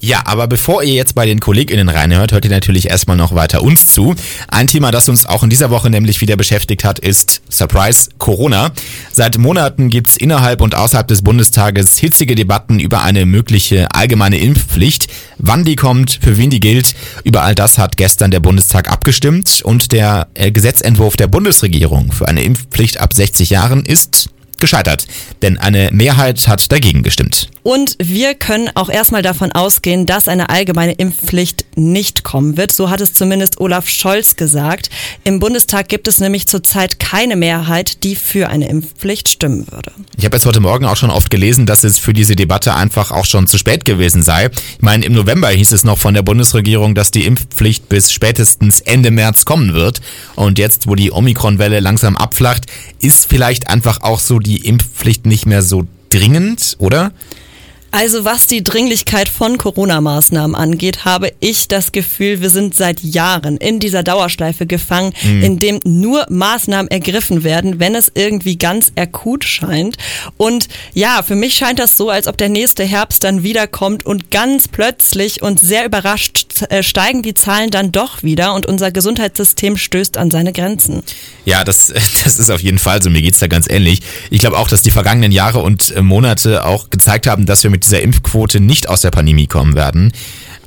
Ja, 0.00 0.22
aber 0.26 0.46
bevor 0.46 0.84
ihr 0.84 0.94
jetzt 0.94 1.16
bei 1.16 1.26
den 1.26 1.40
KollegInnen 1.40 1.88
reinhört, 1.88 2.30
hört 2.30 2.44
ihr 2.44 2.52
natürlich 2.52 2.88
erstmal 2.88 3.16
noch 3.16 3.34
weiter 3.34 3.62
uns 3.62 3.88
zu. 3.88 4.14
Ein 4.46 4.68
Thema, 4.68 4.92
das 4.92 5.08
uns 5.08 5.26
auch 5.26 5.42
in 5.42 5.50
dieser 5.50 5.70
Woche 5.70 5.90
nämlich 5.90 6.20
wieder 6.20 6.36
beschäftigt 6.36 6.84
hat, 6.84 7.00
ist 7.00 7.42
Surprise 7.48 8.10
Corona. 8.16 8.70
Seit 9.12 9.38
Monaten 9.38 9.88
gibt's 9.88 10.16
innerhalb 10.16 10.60
und 10.60 10.76
außerhalb 10.76 11.08
des 11.08 11.22
Bundestages 11.22 11.98
hitzige 11.98 12.36
Debatten 12.36 12.78
über 12.78 13.02
eine 13.02 13.26
mögliche 13.26 13.88
allgemeine 13.92 14.38
Impfpflicht. 14.38 15.08
Wann 15.38 15.64
die 15.64 15.74
kommt, 15.74 16.20
für 16.22 16.38
wen 16.38 16.50
die 16.50 16.60
gilt, 16.60 16.94
über 17.24 17.42
all 17.42 17.56
das 17.56 17.76
hat 17.78 17.96
gestern 17.96 18.30
der 18.30 18.40
Bundestag 18.40 18.88
abgestimmt 18.88 19.62
und 19.64 19.90
der 19.90 20.28
äh, 20.34 20.52
Gesetzentwurf 20.52 21.16
der 21.16 21.26
Bundesregierung 21.26 22.12
für 22.12 22.28
eine 22.28 22.42
Impfpflicht 22.42 23.00
ab 23.00 23.12
60 23.12 23.50
Jahren 23.50 23.84
ist 23.84 24.28
gescheitert, 24.60 25.06
denn 25.42 25.58
eine 25.58 25.90
Mehrheit 25.92 26.48
hat 26.48 26.70
dagegen 26.72 27.02
gestimmt. 27.02 27.48
Und 27.62 27.96
wir 27.98 28.34
können 28.34 28.70
auch 28.76 28.88
erstmal 28.88 29.20
davon 29.20 29.52
ausgehen, 29.52 30.06
dass 30.06 30.26
eine 30.26 30.48
allgemeine 30.48 30.92
Impfpflicht 30.92 31.66
nicht 31.76 32.24
kommen 32.24 32.56
wird. 32.56 32.72
So 32.72 32.88
hat 32.88 33.02
es 33.02 33.12
zumindest 33.12 33.60
Olaf 33.60 33.88
Scholz 33.88 34.36
gesagt. 34.36 34.88
Im 35.24 35.38
Bundestag 35.38 35.88
gibt 35.88 36.08
es 36.08 36.18
nämlich 36.18 36.46
zurzeit 36.46 36.98
keine 36.98 37.36
Mehrheit, 37.36 38.04
die 38.04 38.16
für 38.16 38.48
eine 38.48 38.68
Impfpflicht 38.68 39.28
stimmen 39.28 39.66
würde. 39.70 39.92
Ich 40.16 40.24
habe 40.24 40.36
jetzt 40.36 40.46
heute 40.46 40.60
Morgen 40.60 40.86
auch 40.86 40.96
schon 40.96 41.10
oft 41.10 41.30
gelesen, 41.30 41.66
dass 41.66 41.84
es 41.84 41.98
für 41.98 42.14
diese 42.14 42.36
Debatte 42.36 42.74
einfach 42.74 43.10
auch 43.10 43.26
schon 43.26 43.46
zu 43.46 43.58
spät 43.58 43.84
gewesen 43.84 44.22
sei. 44.22 44.46
Ich 44.46 44.82
meine, 44.82 45.04
im 45.04 45.12
November 45.12 45.50
hieß 45.50 45.72
es 45.72 45.84
noch 45.84 45.98
von 45.98 46.14
der 46.14 46.22
Bundesregierung, 46.22 46.94
dass 46.94 47.10
die 47.10 47.26
Impfpflicht 47.26 47.90
bis 47.90 48.12
spätestens 48.12 48.80
Ende 48.80 49.10
März 49.10 49.44
kommen 49.44 49.74
wird. 49.74 50.00
Und 50.36 50.58
jetzt, 50.58 50.86
wo 50.86 50.94
die 50.94 51.12
Omikron-Welle 51.12 51.80
langsam 51.80 52.16
abflacht, 52.16 52.64
ist 53.00 53.28
vielleicht 53.28 53.68
einfach 53.68 54.00
auch 54.00 54.20
so 54.20 54.38
die 54.38 54.47
Impfpflicht 54.56 55.26
nicht 55.26 55.46
mehr 55.46 55.62
so 55.62 55.86
dringend, 56.10 56.76
oder? 56.78 57.12
Also 57.90 58.24
was 58.24 58.46
die 58.46 58.62
Dringlichkeit 58.62 59.28
von 59.28 59.56
Corona-Maßnahmen 59.56 60.54
angeht, 60.54 61.04
habe 61.04 61.32
ich 61.40 61.68
das 61.68 61.92
Gefühl, 61.92 62.42
wir 62.42 62.50
sind 62.50 62.74
seit 62.74 63.00
Jahren 63.00 63.56
in 63.56 63.80
dieser 63.80 64.02
Dauerschleife 64.02 64.66
gefangen, 64.66 65.14
mhm. 65.22 65.42
in 65.42 65.58
dem 65.58 65.80
nur 65.84 66.26
Maßnahmen 66.28 66.90
ergriffen 66.90 67.44
werden, 67.44 67.80
wenn 67.80 67.94
es 67.94 68.12
irgendwie 68.14 68.58
ganz 68.58 68.92
akut 68.96 69.44
scheint. 69.44 69.96
Und 70.36 70.68
ja, 70.92 71.22
für 71.22 71.34
mich 71.34 71.54
scheint 71.54 71.78
das 71.78 71.96
so, 71.96 72.10
als 72.10 72.26
ob 72.26 72.36
der 72.36 72.50
nächste 72.50 72.84
Herbst 72.84 73.24
dann 73.24 73.42
wiederkommt 73.42 74.04
und 74.04 74.30
ganz 74.30 74.68
plötzlich 74.68 75.42
und 75.42 75.58
sehr 75.58 75.86
überrascht 75.86 76.62
äh, 76.68 76.82
steigen 76.82 77.22
die 77.22 77.34
Zahlen 77.34 77.70
dann 77.70 77.90
doch 77.92 78.22
wieder 78.22 78.54
und 78.54 78.66
unser 78.66 78.90
Gesundheitssystem 78.90 79.76
stößt 79.78 80.18
an 80.18 80.30
seine 80.30 80.52
Grenzen. 80.52 81.02
Ja, 81.46 81.64
das, 81.64 81.88
das 82.24 82.38
ist 82.38 82.50
auf 82.50 82.60
jeden 82.60 82.78
Fall 82.78 83.02
so. 83.02 83.08
Mir 83.08 83.22
geht's 83.22 83.38
da 83.38 83.46
ganz 83.46 83.66
ähnlich. 83.68 84.00
Ich 84.30 84.40
glaube 84.40 84.58
auch, 84.58 84.68
dass 84.68 84.82
die 84.82 84.90
vergangenen 84.90 85.32
Jahre 85.32 85.60
und 85.60 85.90
äh, 85.92 86.02
Monate 86.02 86.66
auch 86.66 86.90
gezeigt 86.90 87.26
haben, 87.26 87.46
dass 87.46 87.62
wir 87.62 87.77
mit 87.78 87.84
dieser 87.84 88.02
Impfquote 88.02 88.58
nicht 88.58 88.88
aus 88.88 89.02
der 89.02 89.12
Pandemie 89.12 89.46
kommen 89.46 89.76
werden. 89.76 90.12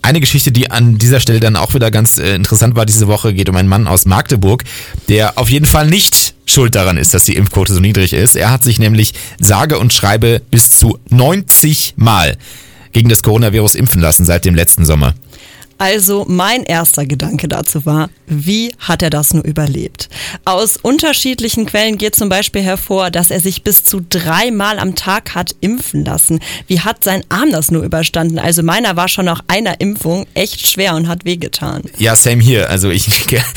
Eine 0.01 0.21
Geschichte, 0.21 0.53
die 0.53 0.71
an 0.71 0.97
dieser 0.97 1.19
Stelle 1.19 1.41
dann 1.41 1.57
auch 1.57 1.73
wieder 1.73 1.91
ganz 1.91 2.17
äh, 2.17 2.35
interessant 2.35 2.75
war 2.77 2.85
diese 2.85 3.07
Woche, 3.07 3.33
geht 3.33 3.49
um 3.49 3.55
einen 3.57 3.67
Mann 3.67 3.85
aus 3.85 4.05
Magdeburg, 4.05 4.63
der 5.09 5.37
auf 5.37 5.49
jeden 5.49 5.65
Fall 5.65 5.87
nicht 5.87 6.35
schuld 6.45 6.73
daran 6.73 6.95
ist, 6.95 7.13
dass 7.13 7.25
die 7.25 7.35
Impfquote 7.35 7.73
so 7.73 7.81
niedrig 7.81 8.13
ist. 8.13 8.35
Er 8.35 8.49
hat 8.49 8.63
sich 8.63 8.79
nämlich 8.79 9.13
sage 9.39 9.77
und 9.77 9.91
schreibe 9.91 10.41
bis 10.51 10.71
zu 10.71 10.99
90 11.09 11.95
Mal 11.97 12.37
gegen 12.93 13.09
das 13.09 13.23
Coronavirus 13.23 13.75
impfen 13.75 14.01
lassen 14.01 14.23
seit 14.23 14.45
dem 14.45 14.55
letzten 14.55 14.85
Sommer. 14.85 15.13
Also 15.81 16.25
mein 16.29 16.61
erster 16.61 17.07
Gedanke 17.07 17.47
dazu 17.47 17.87
war, 17.87 18.11
wie 18.27 18.71
hat 18.77 19.01
er 19.01 19.09
das 19.09 19.33
nur 19.33 19.43
überlebt? 19.43 20.09
Aus 20.45 20.77
unterschiedlichen 20.79 21.65
Quellen 21.65 21.97
geht 21.97 22.15
zum 22.15 22.29
Beispiel 22.29 22.61
hervor, 22.61 23.09
dass 23.09 23.31
er 23.31 23.39
sich 23.39 23.63
bis 23.63 23.83
zu 23.83 23.99
dreimal 24.07 24.77
am 24.77 24.93
Tag 24.93 25.33
hat 25.33 25.55
impfen 25.59 26.05
lassen. 26.05 26.39
Wie 26.67 26.81
hat 26.81 27.03
sein 27.03 27.23
Arm 27.29 27.51
das 27.51 27.71
nur 27.71 27.81
überstanden? 27.81 28.37
Also 28.37 28.61
meiner 28.61 28.95
war 28.95 29.07
schon 29.07 29.25
nach 29.25 29.41
einer 29.47 29.81
Impfung 29.81 30.27
echt 30.35 30.69
schwer 30.69 30.93
und 30.93 31.07
hat 31.07 31.25
wehgetan. 31.25 31.81
Ja, 31.97 32.15
same 32.15 32.43
hier. 32.43 32.69
Also 32.69 32.91
ich 32.91 33.07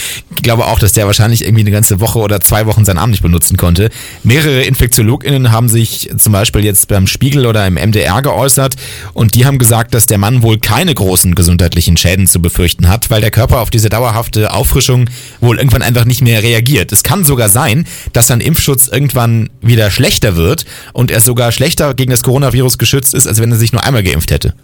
glaube 0.43 0.65
auch, 0.65 0.79
dass 0.79 0.95
der 0.95 1.05
wahrscheinlich 1.05 1.45
irgendwie 1.45 1.61
eine 1.61 1.73
ganze 1.73 2.01
Woche 2.01 2.21
oder 2.21 2.41
zwei 2.41 2.65
Wochen 2.65 2.87
seinen 2.87 2.97
Arm 2.97 3.11
nicht 3.11 3.23
benutzen 3.23 3.59
konnte. 3.59 3.91
Mehrere 4.23 4.63
InfektiologInnen 4.63 5.53
haben 5.53 5.69
sich 5.69 6.09
zum 6.17 6.33
Beispiel 6.33 6.65
jetzt 6.65 6.89
beim 6.89 7.07
Spiegel 7.07 7.45
oder 7.45 7.67
im 7.67 7.75
MDR 7.75 8.23
geäußert 8.23 8.77
und 9.13 9.35
die 9.35 9.45
haben 9.45 9.59
gesagt, 9.59 9.93
dass 9.93 10.07
der 10.07 10.17
Mann 10.17 10.43
wohl 10.43 10.59
keine 10.59 10.95
großen 10.95 11.35
gesundheitlichen 11.35 11.99
Schäden 11.99 12.14
Schäden 12.15 12.27
zu 12.29 12.41
befürchten 12.41 12.89
hat, 12.89 13.11
weil 13.11 13.21
der 13.21 13.33
Körper 13.33 13.61
auf 13.61 13.71
diese 13.71 13.89
dauerhafte 13.89 14.53
Auffrischung 14.53 15.11
wohl 15.41 15.59
irgendwann 15.59 15.83
einfach 15.83 16.05
nicht 16.05 16.23
mehr 16.23 16.45
reagiert. 16.45 16.93
Es 16.93 17.03
kann 17.03 17.25
sogar 17.25 17.49
sein, 17.49 17.89
dass 18.13 18.29
sein 18.29 18.41
Impfschutz 18.41 18.87
irgendwann 18.87 19.51
wieder 19.61 19.91
schlechter 19.91 20.37
wird 20.37 20.65
und 20.93 21.11
er 21.11 21.21
sogar 21.21 21.51
schlechter 21.51 21.93
gegen 21.95 22.13
das 22.13 22.23
Coronavirus 22.23 22.79
geschützt 22.79 23.15
ist, 23.15 23.27
als 23.27 23.41
wenn 23.41 23.51
er 23.51 23.59
sich 23.59 23.73
nur 23.73 23.83
einmal 23.83 24.05
geimpft 24.05 24.31
hätte. 24.31 24.55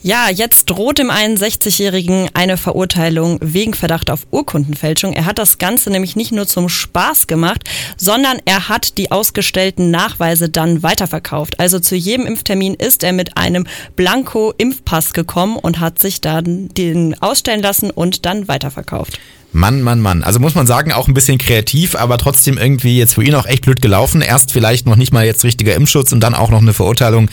Ja, 0.00 0.30
jetzt 0.30 0.66
droht 0.66 0.98
dem 0.98 1.10
61-Jährigen 1.10 2.28
eine 2.32 2.56
Verurteilung 2.56 3.38
wegen 3.42 3.74
Verdacht 3.74 4.12
auf 4.12 4.28
Urkundenfälschung. 4.30 5.12
Er 5.12 5.26
hat 5.26 5.38
das 5.38 5.58
Ganze 5.58 5.90
nämlich 5.90 6.14
nicht 6.14 6.30
nur 6.30 6.46
zum 6.46 6.68
Spaß 6.68 7.26
gemacht, 7.26 7.64
sondern 7.96 8.38
er 8.44 8.68
hat 8.68 8.96
die 8.96 9.10
ausgestellten 9.10 9.90
Nachweise 9.90 10.50
dann 10.50 10.84
weiterverkauft. 10.84 11.58
Also 11.58 11.80
zu 11.80 11.96
jedem 11.96 12.26
Impftermin 12.26 12.74
ist 12.74 13.02
er 13.02 13.12
mit 13.12 13.36
einem 13.36 13.66
Blanko-Impfpass 13.96 15.14
gekommen 15.14 15.56
und 15.56 15.80
hat 15.80 15.98
sich 15.98 16.20
dann 16.20 16.68
den 16.68 17.20
ausstellen 17.20 17.60
lassen 17.62 17.90
und 17.90 18.24
dann 18.24 18.46
weiterverkauft. 18.46 19.18
Mann, 19.52 19.82
Mann, 19.82 20.00
Mann. 20.00 20.22
Also 20.22 20.38
muss 20.38 20.54
man 20.54 20.68
sagen, 20.68 20.92
auch 20.92 21.08
ein 21.08 21.14
bisschen 21.14 21.38
kreativ, 21.38 21.96
aber 21.96 22.18
trotzdem 22.18 22.56
irgendwie 22.56 22.98
jetzt 22.98 23.14
für 23.14 23.24
ihn 23.24 23.34
auch 23.34 23.46
echt 23.46 23.64
blöd 23.64 23.82
gelaufen. 23.82 24.20
Erst 24.20 24.52
vielleicht 24.52 24.86
noch 24.86 24.96
nicht 24.96 25.12
mal 25.12 25.26
jetzt 25.26 25.42
richtiger 25.42 25.74
Impfschutz 25.74 26.12
und 26.12 26.20
dann 26.20 26.34
auch 26.34 26.50
noch 26.50 26.60
eine 26.60 26.74
Verurteilung 26.74 27.28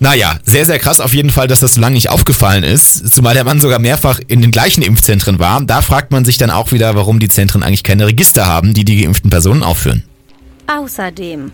naja, 0.00 0.38
sehr, 0.44 0.66
sehr 0.66 0.78
krass 0.78 1.00
auf 1.00 1.14
jeden 1.14 1.30
Fall, 1.30 1.48
dass 1.48 1.60
das 1.60 1.74
so 1.74 1.80
lange 1.80 1.94
nicht 1.94 2.10
aufgefallen 2.10 2.64
ist, 2.64 3.12
zumal 3.14 3.34
der 3.34 3.44
Mann 3.44 3.60
sogar 3.60 3.78
mehrfach 3.78 4.20
in 4.26 4.40
den 4.42 4.50
gleichen 4.50 4.82
Impfzentren 4.82 5.38
war. 5.38 5.60
Da 5.62 5.82
fragt 5.82 6.12
man 6.12 6.24
sich 6.24 6.36
dann 6.36 6.50
auch 6.50 6.72
wieder, 6.72 6.94
warum 6.94 7.18
die 7.18 7.28
Zentren 7.28 7.62
eigentlich 7.62 7.82
keine 7.82 8.06
Register 8.06 8.46
haben, 8.46 8.74
die 8.74 8.84
die 8.84 9.02
geimpften 9.02 9.30
Personen 9.30 9.62
aufführen. 9.62 10.04
Außerdem 10.66 11.50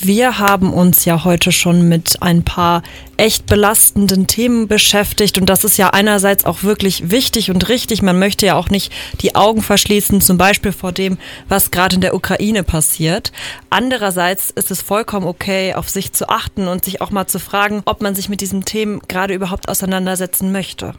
wir 0.00 0.38
haben 0.38 0.72
uns 0.72 1.04
ja 1.04 1.24
heute 1.24 1.52
schon 1.52 1.88
mit 1.88 2.22
ein 2.22 2.44
paar 2.44 2.82
echt 3.16 3.46
belastenden 3.46 4.26
Themen 4.26 4.68
beschäftigt 4.68 5.38
und 5.38 5.46
das 5.48 5.64
ist 5.64 5.78
ja 5.78 5.90
einerseits 5.90 6.44
auch 6.44 6.62
wirklich 6.62 7.10
wichtig 7.10 7.50
und 7.50 7.68
richtig. 7.68 8.02
Man 8.02 8.18
möchte 8.18 8.46
ja 8.46 8.56
auch 8.56 8.68
nicht 8.68 8.92
die 9.20 9.34
Augen 9.34 9.62
verschließen, 9.62 10.20
zum 10.20 10.36
Beispiel 10.36 10.72
vor 10.72 10.92
dem, 10.92 11.18
was 11.48 11.70
gerade 11.70 11.96
in 11.96 12.02
der 12.02 12.14
Ukraine 12.14 12.62
passiert. 12.62 13.32
Andererseits 13.70 14.50
ist 14.50 14.70
es 14.70 14.82
vollkommen 14.82 15.26
okay, 15.26 15.74
auf 15.74 15.88
sich 15.88 16.12
zu 16.12 16.28
achten 16.28 16.68
und 16.68 16.84
sich 16.84 17.00
auch 17.00 17.10
mal 17.10 17.26
zu 17.26 17.38
fragen, 17.38 17.82
ob 17.86 18.02
man 18.02 18.14
sich 18.14 18.28
mit 18.28 18.40
diesen 18.40 18.64
Themen 18.64 19.00
gerade 19.08 19.34
überhaupt 19.34 19.68
auseinandersetzen 19.68 20.52
möchte. 20.52 20.94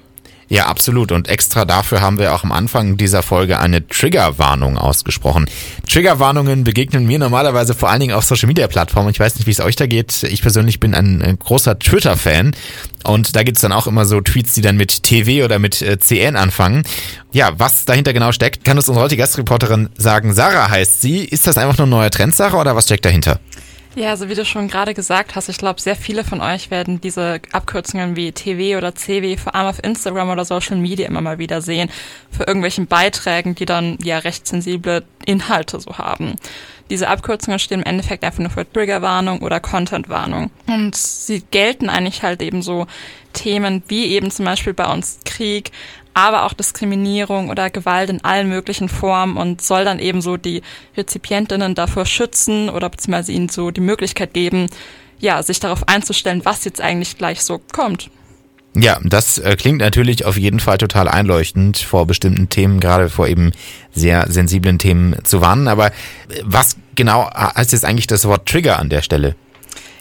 Ja, 0.49 0.67
absolut. 0.67 1.11
Und 1.11 1.27
extra 1.27 1.65
dafür 1.65 1.99
haben 1.99 2.19
wir 2.19 2.33
auch 2.33 2.43
am 2.43 2.53
Anfang 2.53 2.95
dieser 2.95 3.21
Folge 3.21 3.59
eine 3.59 3.85
Triggerwarnung 3.85 4.77
ausgesprochen. 4.77 5.49
Triggerwarnungen 5.89 6.63
begegnen 6.63 7.05
mir 7.05 7.19
normalerweise 7.19 7.73
vor 7.73 7.89
allen 7.89 7.99
Dingen 7.99 8.13
auf 8.13 8.23
Social 8.23 8.47
Media 8.47 8.67
Plattformen. 8.67 9.09
Ich 9.09 9.19
weiß 9.19 9.35
nicht, 9.35 9.45
wie 9.45 9.51
es 9.51 9.59
euch 9.59 9.75
da 9.75 9.87
geht. 9.87 10.23
Ich 10.23 10.41
persönlich 10.41 10.79
bin 10.79 10.95
ein, 10.95 11.21
ein 11.21 11.37
großer 11.37 11.77
Twitter-Fan. 11.77 12.55
Und 13.03 13.35
da 13.35 13.43
gibt's 13.43 13.61
dann 13.61 13.73
auch 13.73 13.87
immer 13.87 14.05
so 14.05 14.21
Tweets, 14.21 14.53
die 14.53 14.61
dann 14.61 14.77
mit 14.77 15.03
TV 15.03 15.43
oder 15.43 15.59
mit 15.59 15.81
äh, 15.81 15.99
CN 15.99 16.37
anfangen. 16.37 16.83
Ja, 17.33 17.51
was 17.57 17.83
dahinter 17.85 18.13
genau 18.13 18.31
steckt, 18.31 18.63
kann 18.63 18.77
uns 18.77 18.87
unsere 18.87 19.03
heutige 19.03 19.21
Gastreporterin 19.21 19.89
sagen. 19.97 20.33
Sarah 20.33 20.69
heißt 20.69 21.01
sie. 21.01 21.25
Ist 21.25 21.45
das 21.45 21.57
einfach 21.57 21.77
nur 21.77 21.87
ein 21.87 21.91
neuer 21.91 22.09
Trend, 22.09 22.35
Sarah, 22.35 22.61
oder 22.61 22.75
was 22.75 22.85
steckt 22.85 23.03
dahinter? 23.03 23.39
Ja, 23.97 24.11
also 24.11 24.29
wie 24.29 24.35
du 24.35 24.45
schon 24.45 24.67
gerade 24.67 24.93
gesagt 24.93 25.35
hast, 25.35 25.49
ich 25.49 25.57
glaube, 25.57 25.81
sehr 25.81 25.95
viele 25.95 26.23
von 26.23 26.39
euch 26.39 26.69
werden 26.69 27.01
diese 27.01 27.41
Abkürzungen 27.51 28.15
wie 28.15 28.31
TV 28.31 28.77
oder 28.77 28.93
CW 28.93 29.37
vor 29.37 29.55
allem 29.55 29.65
auf 29.65 29.83
Instagram 29.83 30.29
oder 30.29 30.45
Social 30.45 30.77
Media 30.77 31.07
immer 31.07 31.21
mal 31.21 31.39
wieder 31.39 31.63
sehen, 31.63 31.89
für 32.29 32.43
irgendwelchen 32.43 32.85
Beiträgen, 32.85 33.55
die 33.55 33.65
dann 33.65 33.97
ja 34.03 34.19
recht 34.19 34.45
sensible 34.45 35.03
Inhalte 35.25 35.79
so 35.79 35.97
haben. 35.97 36.35
Diese 36.91 37.07
Abkürzungen 37.07 37.57
stehen 37.57 37.79
im 37.79 37.87
Endeffekt 37.87 38.23
einfach 38.23 38.37
nur 38.37 38.51
für 38.51 38.71
Triggerwarnung 38.71 39.39
oder 39.39 39.59
Contentwarnung. 39.59 40.51
Und 40.67 40.95
sie 40.95 41.41
gelten 41.49 41.89
eigentlich 41.89 42.21
halt 42.21 42.43
eben 42.43 42.61
so 42.61 42.85
Themen 43.33 43.81
wie 43.87 44.05
eben 44.05 44.29
zum 44.29 44.45
Beispiel 44.45 44.75
bei 44.75 44.93
uns 44.93 45.21
Krieg, 45.25 45.71
aber 46.17 46.45
auch 46.45 46.53
Diskriminierung 46.53 47.51
oder 47.51 47.69
Gewalt 47.69 48.09
in 48.09 48.23
allen 48.23 48.49
möglichen 48.49 48.89
Formen 48.89 49.37
und 49.37 49.61
soll 49.61 49.85
dann 49.85 49.99
eben 49.99 50.21
so 50.21 50.35
die 50.35 50.63
Rezipientinnen 50.97 51.75
davor 51.75 52.07
schützen 52.07 52.69
oder 52.69 52.89
beziehungsweise 52.89 53.33
ihnen 53.33 53.49
so 53.49 53.69
die 53.69 53.81
Möglichkeit 53.81 54.33
geben, 54.33 54.65
ja, 55.19 55.43
sich 55.43 55.59
darauf 55.59 55.87
einzustellen, 55.87 56.43
was 56.43 56.65
jetzt 56.65 56.81
eigentlich 56.81 57.19
gleich 57.19 57.43
so 57.43 57.61
kommt. 57.71 58.09
Ja, 58.75 58.99
das 59.03 59.37
äh, 59.37 59.55
klingt 59.55 59.79
natürlich 59.79 60.25
auf 60.25 60.37
jeden 60.37 60.59
Fall 60.59 60.79
total 60.79 61.07
einleuchtend, 61.07 61.77
vor 61.77 62.07
bestimmten 62.07 62.49
Themen, 62.49 62.79
gerade 62.79 63.09
vor 63.09 63.27
eben 63.27 63.51
sehr 63.93 64.25
sensiblen 64.27 64.79
Themen 64.79 65.17
zu 65.23 65.39
warnen. 65.41 65.67
Aber 65.67 65.87
äh, 65.87 65.91
was 66.43 66.77
genau 66.95 67.29
heißt 67.31 67.73
jetzt 67.73 67.85
eigentlich 67.85 68.07
das 68.07 68.25
Wort 68.25 68.47
Trigger 68.47 68.79
an 68.79 68.89
der 68.89 69.03
Stelle? 69.03 69.35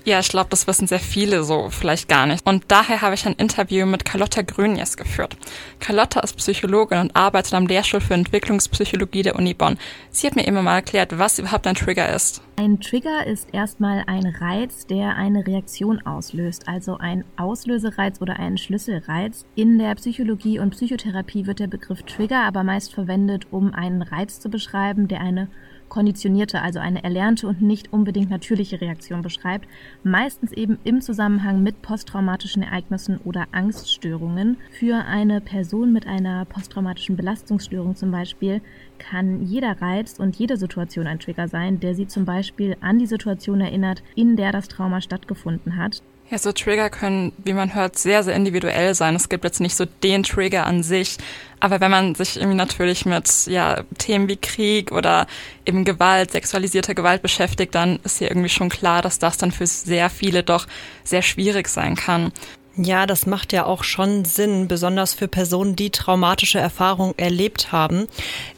Ja, 0.07 0.21
ich 0.21 0.29
glaube, 0.29 0.47
das 0.51 0.69
wissen 0.69 0.87
sehr 0.87 1.01
viele 1.01 1.43
so 1.43 1.69
vielleicht 1.69 2.09
gar 2.09 2.27
nicht. 2.27 2.47
Und 2.47 2.67
daher 2.69 3.03
habe 3.03 3.17
ich 3.17 3.27
ein 3.27 3.33
Interview 3.33 3.87
mit 3.87 4.05
Carlotta 4.05 4.43
Grünjes 4.43 4.97
geführt. 4.97 5.37
Carlotta 5.81 6.21
ist 6.21 6.37
Psychologin 6.37 6.99
und 6.99 7.17
arbeitet 7.17 7.55
am 7.55 7.67
Lehrstuhl 7.67 8.01
für 8.01 8.15
Entwicklungspsychologie 8.15 9.23
der 9.23 9.35
Uni 9.35 9.53
Bonn. 9.53 9.79
Sie 10.11 10.29
hat 10.29 10.37
mir 10.37 10.47
immer 10.47 10.63
mal 10.63 10.77
erklärt, 10.77 11.19
was 11.19 11.41
überhaupt 11.41 11.67
ein 11.67 11.75
Trigger 11.75 12.15
ist. 12.15 12.41
Ein 12.55 12.79
Trigger 12.79 13.27
ist 13.27 13.49
erstmal 13.53 14.05
ein 14.07 14.27
Reiz, 14.27 14.87
der 14.87 15.17
eine 15.17 15.45
Reaktion 15.45 16.01
auslöst, 16.07 16.69
also 16.69 16.99
ein 16.99 17.25
Auslösereiz 17.37 18.21
oder 18.21 18.39
ein 18.39 18.59
Schlüsselreiz. 18.59 19.45
In 19.57 19.77
der 19.77 19.97
Psychologie 19.97 20.61
und 20.61 20.71
Psychotherapie 20.71 21.47
wird 21.47 21.59
der 21.59 21.67
Begriff 21.67 22.05
Trigger 22.05 22.45
aber 22.45 22.63
meist 22.63 22.95
verwendet, 22.95 23.49
um 23.51 23.75
einen 23.75 24.03
Reiz 24.03 24.39
zu 24.39 24.51
beschreiben, 24.51 25.09
der 25.09 25.21
eine 25.21 25.49
konditionierte, 25.88 26.62
also 26.62 26.78
eine 26.78 27.02
erlernte 27.05 27.47
und 27.47 27.62
nicht 27.62 27.93
unbedingt 27.93 28.31
natürliche 28.31 28.81
Reaktion 28.81 29.23
beschreibt, 29.23 29.69
meistens 30.02 30.52
eben 30.52 30.78
im 30.85 31.00
Zusammenhang 31.00 31.62
mit 31.62 31.83
posttraumatischen 31.83 32.62
Ereignissen 32.62 33.19
oder 33.25 33.47
Angststörungen. 33.52 34.57
Für 34.71 35.05
eine 35.05 35.40
Person 35.40 35.93
mit 35.93 36.07
einer 36.07 36.45
posttraumatischen 36.45 37.16
Belastungsstörung 37.16 37.97
zum 37.97 38.11
Beispiel 38.11 38.61
kann 38.99 39.43
jeder 39.45 39.81
Reiz 39.81 40.19
und 40.19 40.37
jede 40.37 40.57
Situation 40.57 41.07
ein 41.07 41.19
Trigger 41.19 41.49
sein, 41.49 41.81
der 41.81 41.95
sie 41.95 42.07
zum 42.07 42.25
Beispiel 42.25 42.76
an 42.81 42.99
die 42.99 43.07
Situation 43.07 43.61
erinnert, 43.61 44.02
in 44.14 44.37
der 44.37 44.52
das 44.52 44.69
Trauma 44.69 45.00
stattgefunden 45.00 45.76
hat. 45.76 46.02
Ja, 46.28 46.38
so 46.38 46.50
Trigger 46.50 46.90
können, 46.90 47.33
wie 47.38 47.52
man 47.52 47.75
hört, 47.76 47.97
sehr, 47.97 48.25
sehr 48.25 48.35
individuell 48.35 48.95
sein. 48.97 49.14
Es 49.14 49.28
gibt 49.28 49.45
jetzt 49.45 49.61
nicht 49.61 49.76
so 49.76 49.85
den 49.85 50.25
Trigger 50.25 50.66
an 50.66 50.83
sich. 50.83 51.18
Aber 51.61 51.80
wenn 51.80 51.90
man 51.90 52.16
sich 52.16 52.37
irgendwie 52.37 52.56
natürlich 52.56 53.06
mit 53.06 53.47
ja, 53.47 53.85
Themen 53.99 54.28
wie 54.28 54.37
Krieg 54.37 54.90
oder 54.90 55.28
eben 55.64 55.85
Gewalt, 55.85 56.33
sexualisierter 56.33 56.97
Gewalt 56.97 57.23
beschäftigt, 57.23 57.76
dann 57.76 58.00
ist 58.02 58.18
hier 58.18 58.28
irgendwie 58.28 58.49
schon 58.49 58.71
klar, 58.71 59.02
dass 59.02 59.21
das 59.21 59.37
dann 59.37 59.52
für 59.52 59.68
sehr 59.68 60.11
viele 60.11 60.42
doch 60.42 60.66
sehr 61.04 61.23
schwierig 61.23 61.68
sein 61.68 61.95
kann. 61.95 62.33
Ja, 62.78 63.06
das 63.06 63.25
macht 63.25 63.54
ja 63.54 63.64
auch 63.64 63.85
schon 63.85 64.26
Sinn, 64.26 64.68
besonders 64.68 65.14
für 65.14 65.28
Personen, 65.28 65.76
die 65.76 65.90
traumatische 65.90 66.59
Erfahrungen 66.59 67.14
erlebt 67.16 67.73
haben. 67.73 68.06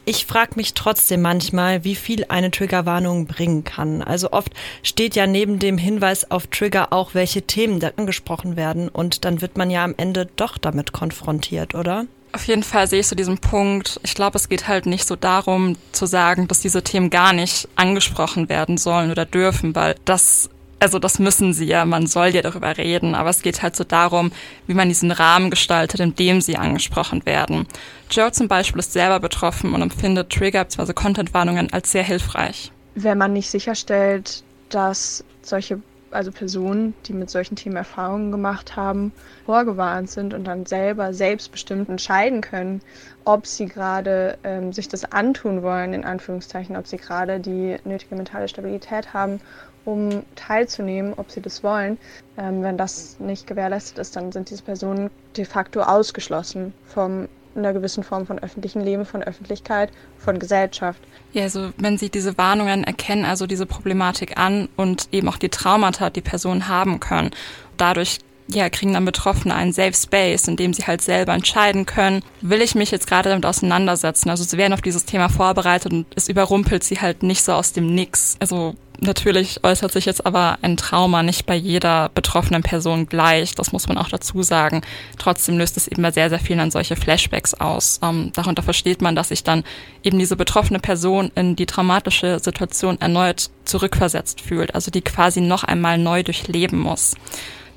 Ich 0.04 0.26
frage 0.26 0.56
mich 0.56 0.74
trotzdem 0.74 1.22
manchmal, 1.22 1.84
wie 1.84 1.94
viel 1.94 2.24
eine 2.28 2.50
Triggerwarnung 2.50 3.26
bringen 3.26 3.62
kann. 3.62 4.02
Also 4.02 4.32
oft 4.32 4.52
steht 4.82 5.14
ja 5.14 5.28
neben 5.28 5.60
dem 5.60 5.78
Hinweis 5.78 6.30
auf 6.32 6.48
Trigger 6.48 6.92
auch, 6.92 7.14
welche 7.14 7.42
Themen 7.42 7.78
da 7.78 7.90
angesprochen 7.96 8.56
werden 8.56 8.88
und 8.88 9.24
dann 9.24 9.40
wird 9.40 9.56
man 9.56 9.70
ja 9.70 9.84
am 9.84 9.94
Ende 9.96 10.26
doch 10.34 10.58
damit 10.58 10.92
konfrontiert, 10.92 11.76
oder? 11.76 12.06
Auf 12.32 12.46
jeden 12.46 12.64
Fall 12.64 12.88
sehe 12.88 13.00
ich 13.00 13.06
so 13.06 13.16
diesen 13.16 13.38
Punkt. 13.38 14.00
Ich 14.02 14.14
glaube, 14.14 14.36
es 14.36 14.48
geht 14.48 14.68
halt 14.68 14.86
nicht 14.86 15.06
so 15.06 15.16
darum 15.16 15.76
zu 15.92 16.06
sagen, 16.06 16.48
dass 16.48 16.60
diese 16.60 16.82
Themen 16.82 17.08
gar 17.08 17.32
nicht 17.32 17.68
angesprochen 17.76 18.48
werden 18.48 18.78
sollen 18.78 19.10
oder 19.10 19.24
dürfen, 19.24 19.74
weil 19.74 19.94
das 20.04 20.50
also 20.80 20.98
das 20.98 21.18
müssen 21.18 21.52
sie 21.52 21.66
ja, 21.66 21.84
man 21.84 22.06
soll 22.06 22.28
ja 22.28 22.42
darüber 22.42 22.76
reden, 22.76 23.14
aber 23.14 23.30
es 23.30 23.42
geht 23.42 23.62
halt 23.62 23.76
so 23.76 23.84
darum, 23.84 24.32
wie 24.66 24.74
man 24.74 24.88
diesen 24.88 25.10
Rahmen 25.10 25.50
gestaltet, 25.50 26.00
in 26.00 26.14
dem 26.14 26.40
sie 26.40 26.56
angesprochen 26.56 27.24
werden. 27.26 27.66
Joe 28.10 28.32
zum 28.32 28.48
Beispiel 28.48 28.78
ist 28.78 28.92
selber 28.92 29.20
betroffen 29.20 29.74
und 29.74 29.82
empfindet 29.82 30.30
Trigger 30.30 30.64
bzw. 30.64 30.92
Content-Warnungen 30.92 31.72
als 31.72 31.92
sehr 31.92 32.04
hilfreich. 32.04 32.72
Wenn 32.94 33.18
man 33.18 33.32
nicht 33.32 33.50
sicherstellt, 33.50 34.42
dass 34.70 35.24
solche 35.42 35.80
also 36.10 36.32
Personen, 36.32 36.94
die 37.06 37.12
mit 37.12 37.30
solchen 37.30 37.56
Themen 37.56 37.76
Erfahrungen 37.76 38.30
gemacht 38.30 38.76
haben, 38.76 39.12
vorgewarnt 39.44 40.10
sind 40.10 40.34
und 40.34 40.44
dann 40.44 40.66
selber 40.66 41.12
selbstbestimmt 41.12 41.88
entscheiden 41.88 42.40
können, 42.40 42.80
ob 43.24 43.46
sie 43.46 43.66
gerade 43.66 44.38
ähm, 44.44 44.72
sich 44.72 44.88
das 44.88 45.12
antun 45.12 45.62
wollen, 45.62 45.92
in 45.92 46.04
Anführungszeichen, 46.04 46.76
ob 46.76 46.86
sie 46.86 46.96
gerade 46.96 47.40
die 47.40 47.76
nötige 47.84 48.14
mentale 48.14 48.48
Stabilität 48.48 49.12
haben, 49.12 49.40
um 49.88 50.22
teilzunehmen, 50.34 51.14
ob 51.16 51.30
sie 51.30 51.40
das 51.40 51.64
wollen. 51.64 51.96
Ähm, 52.36 52.62
wenn 52.62 52.76
das 52.76 53.18
nicht 53.20 53.46
gewährleistet 53.46 53.96
ist, 53.96 54.16
dann 54.16 54.32
sind 54.32 54.50
diese 54.50 54.62
Personen 54.62 55.08
de 55.34 55.46
facto 55.46 55.80
ausgeschlossen 55.80 56.74
von 56.84 57.26
einer 57.56 57.72
gewissen 57.72 58.04
Form 58.04 58.26
von 58.26 58.38
öffentlichem 58.38 58.82
Leben, 58.82 59.06
von 59.06 59.22
Öffentlichkeit, 59.22 59.90
von 60.18 60.38
Gesellschaft. 60.38 61.00
Ja, 61.32 61.44
also 61.44 61.70
wenn 61.78 61.96
Sie 61.96 62.10
diese 62.10 62.36
Warnungen 62.36 62.84
erkennen, 62.84 63.24
also 63.24 63.46
diese 63.46 63.64
Problematik 63.64 64.38
an 64.38 64.68
und 64.76 65.08
eben 65.10 65.28
auch 65.28 65.38
die 65.38 65.48
Traumata, 65.48 66.10
die 66.10 66.20
Personen 66.20 66.68
haben 66.68 67.00
können, 67.00 67.30
dadurch 67.78 68.18
ja, 68.50 68.70
kriegen 68.70 68.94
dann 68.94 69.04
Betroffene 69.04 69.54
einen 69.54 69.72
Safe 69.72 69.92
Space, 69.94 70.48
in 70.48 70.56
dem 70.56 70.72
sie 70.72 70.86
halt 70.86 71.02
selber 71.02 71.34
entscheiden 71.34 71.84
können, 71.84 72.22
will 72.40 72.62
ich 72.62 72.74
mich 72.74 72.90
jetzt 72.90 73.06
gerade 73.06 73.28
damit 73.28 73.44
auseinandersetzen. 73.44 74.30
Also 74.30 74.42
sie 74.42 74.56
werden 74.56 74.72
auf 74.72 74.80
dieses 74.80 75.04
Thema 75.04 75.28
vorbereitet 75.28 75.92
und 75.92 76.06
es 76.14 76.28
überrumpelt 76.30 76.82
sie 76.82 76.98
halt 76.98 77.22
nicht 77.22 77.42
so 77.42 77.52
aus 77.52 77.72
dem 77.72 77.94
Nix. 77.94 78.36
Also 78.40 78.74
natürlich 79.00 79.64
äußert 79.64 79.92
sich 79.92 80.04
jetzt 80.06 80.26
aber 80.26 80.58
ein 80.62 80.76
Trauma 80.76 81.22
nicht 81.22 81.46
bei 81.46 81.54
jeder 81.54 82.10
betroffenen 82.10 82.62
Person 82.62 83.06
gleich, 83.06 83.54
das 83.54 83.72
muss 83.72 83.88
man 83.88 83.98
auch 83.98 84.08
dazu 84.08 84.42
sagen. 84.42 84.82
Trotzdem 85.18 85.58
löst 85.58 85.76
es 85.76 85.88
eben 85.88 86.02
bei 86.02 86.10
sehr, 86.10 86.28
sehr 86.28 86.38
vielen 86.38 86.58
dann 86.58 86.70
solche 86.70 86.96
Flashbacks 86.96 87.54
aus. 87.54 88.00
Ähm, 88.02 88.32
darunter 88.34 88.62
versteht 88.62 89.00
man, 89.00 89.14
dass 89.14 89.28
sich 89.28 89.44
dann 89.44 89.64
eben 90.02 90.18
diese 90.18 90.36
betroffene 90.36 90.80
Person 90.80 91.30
in 91.34 91.56
die 91.56 91.66
traumatische 91.66 92.38
Situation 92.38 93.00
erneut 93.00 93.50
zurückversetzt 93.64 94.40
fühlt, 94.40 94.74
also 94.74 94.90
die 94.90 95.02
quasi 95.02 95.40
noch 95.40 95.64
einmal 95.64 95.98
neu 95.98 96.22
durchleben 96.22 96.78
muss. 96.78 97.14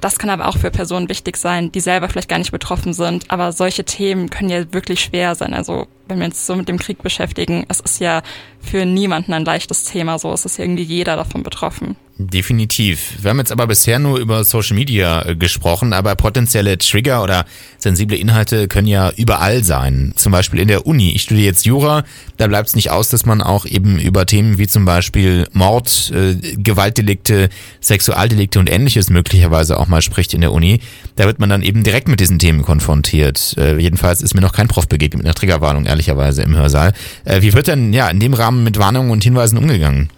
Das 0.01 0.17
kann 0.17 0.31
aber 0.31 0.47
auch 0.47 0.57
für 0.57 0.71
Personen 0.71 1.09
wichtig 1.09 1.37
sein, 1.37 1.71
die 1.71 1.79
selber 1.79 2.09
vielleicht 2.09 2.27
gar 2.27 2.39
nicht 2.39 2.51
betroffen 2.51 2.93
sind. 2.93 3.29
Aber 3.29 3.51
solche 3.51 3.85
Themen 3.85 4.31
können 4.31 4.49
ja 4.49 4.73
wirklich 4.73 4.99
schwer 4.99 5.35
sein. 5.35 5.53
Also 5.53 5.87
wenn 6.07 6.17
wir 6.17 6.25
uns 6.25 6.45
so 6.45 6.55
mit 6.55 6.67
dem 6.67 6.79
Krieg 6.79 7.03
beschäftigen, 7.03 7.65
es 7.69 7.79
ist 7.79 7.99
ja 7.99 8.23
für 8.59 8.85
niemanden 8.85 9.31
ein 9.33 9.45
leichtes 9.45 9.83
Thema. 9.83 10.17
So 10.17 10.33
es 10.33 10.43
ist 10.43 10.57
irgendwie 10.57 10.83
jeder 10.83 11.15
davon 11.15 11.43
betroffen. 11.43 11.95
Definitiv. 12.29 13.17
Wir 13.21 13.29
haben 13.29 13.39
jetzt 13.39 13.51
aber 13.51 13.67
bisher 13.67 13.97
nur 13.97 14.19
über 14.19 14.43
Social 14.43 14.75
Media 14.75 15.25
äh, 15.25 15.35
gesprochen, 15.35 15.93
aber 15.93 16.15
potenzielle 16.15 16.77
Trigger 16.77 17.23
oder 17.23 17.45
sensible 17.77 18.17
Inhalte 18.17 18.67
können 18.67 18.87
ja 18.87 19.11
überall 19.15 19.63
sein. 19.63 20.13
Zum 20.15 20.31
Beispiel 20.31 20.59
in 20.59 20.67
der 20.67 20.85
Uni. 20.85 21.11
Ich 21.11 21.23
studiere 21.23 21.45
jetzt 21.45 21.65
Jura, 21.65 22.03
da 22.37 22.47
bleibt 22.47 22.69
es 22.69 22.75
nicht 22.75 22.91
aus, 22.91 23.09
dass 23.09 23.25
man 23.25 23.41
auch 23.41 23.65
eben 23.65 23.99
über 23.99 24.25
Themen 24.25 24.57
wie 24.57 24.67
zum 24.67 24.85
Beispiel 24.85 25.47
Mord, 25.53 26.11
äh, 26.13 26.35
Gewaltdelikte, 26.57 27.49
Sexualdelikte 27.79 28.59
und 28.59 28.69
ähnliches 28.69 29.09
möglicherweise 29.09 29.79
auch 29.79 29.87
mal 29.87 30.01
spricht 30.01 30.33
in 30.33 30.41
der 30.41 30.51
Uni. 30.51 30.79
Da 31.15 31.25
wird 31.25 31.39
man 31.39 31.49
dann 31.49 31.63
eben 31.63 31.83
direkt 31.83 32.07
mit 32.07 32.19
diesen 32.19 32.39
Themen 32.39 32.61
konfrontiert. 32.61 33.55
Äh, 33.57 33.77
jedenfalls 33.77 34.21
ist 34.21 34.35
mir 34.35 34.41
noch 34.41 34.53
kein 34.53 34.67
Prof 34.67 34.87
begegnet 34.87 35.19
mit 35.19 35.25
einer 35.25 35.35
Triggerwarnung, 35.35 35.85
ehrlicherweise 35.85 36.43
im 36.43 36.55
Hörsaal. 36.55 36.93
Äh, 37.25 37.41
wie 37.41 37.53
wird 37.53 37.67
denn 37.67 37.93
ja 37.93 38.09
in 38.09 38.19
dem 38.19 38.33
Rahmen 38.33 38.63
mit 38.63 38.77
Warnungen 38.77 39.11
und 39.11 39.23
Hinweisen 39.23 39.57
umgegangen? 39.57 40.09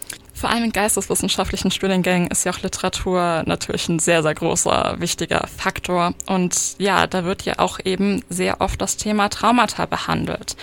Vor 0.44 0.50
allem 0.50 0.66
in 0.66 0.74
geisteswissenschaftlichen 0.74 1.72
Studiengängen 1.72 2.28
ist 2.28 2.44
ja 2.44 2.52
auch 2.52 2.62
Literatur 2.62 3.44
natürlich 3.46 3.88
ein 3.88 4.00
sehr, 4.00 4.22
sehr 4.24 4.34
großer, 4.34 4.98
wichtiger 5.00 5.48
Faktor. 5.48 6.16
Und 6.26 6.76
ja, 6.80 7.08
da 7.08 7.24
wird 7.24 7.44
ja 7.44 7.60
auch 7.60 7.80
eben 7.86 8.26
sehr 8.28 8.60
oft 8.60 8.82
das 8.82 8.98
Thema 8.98 9.30
Traumata 9.30 9.86
behandelt. 9.86 10.58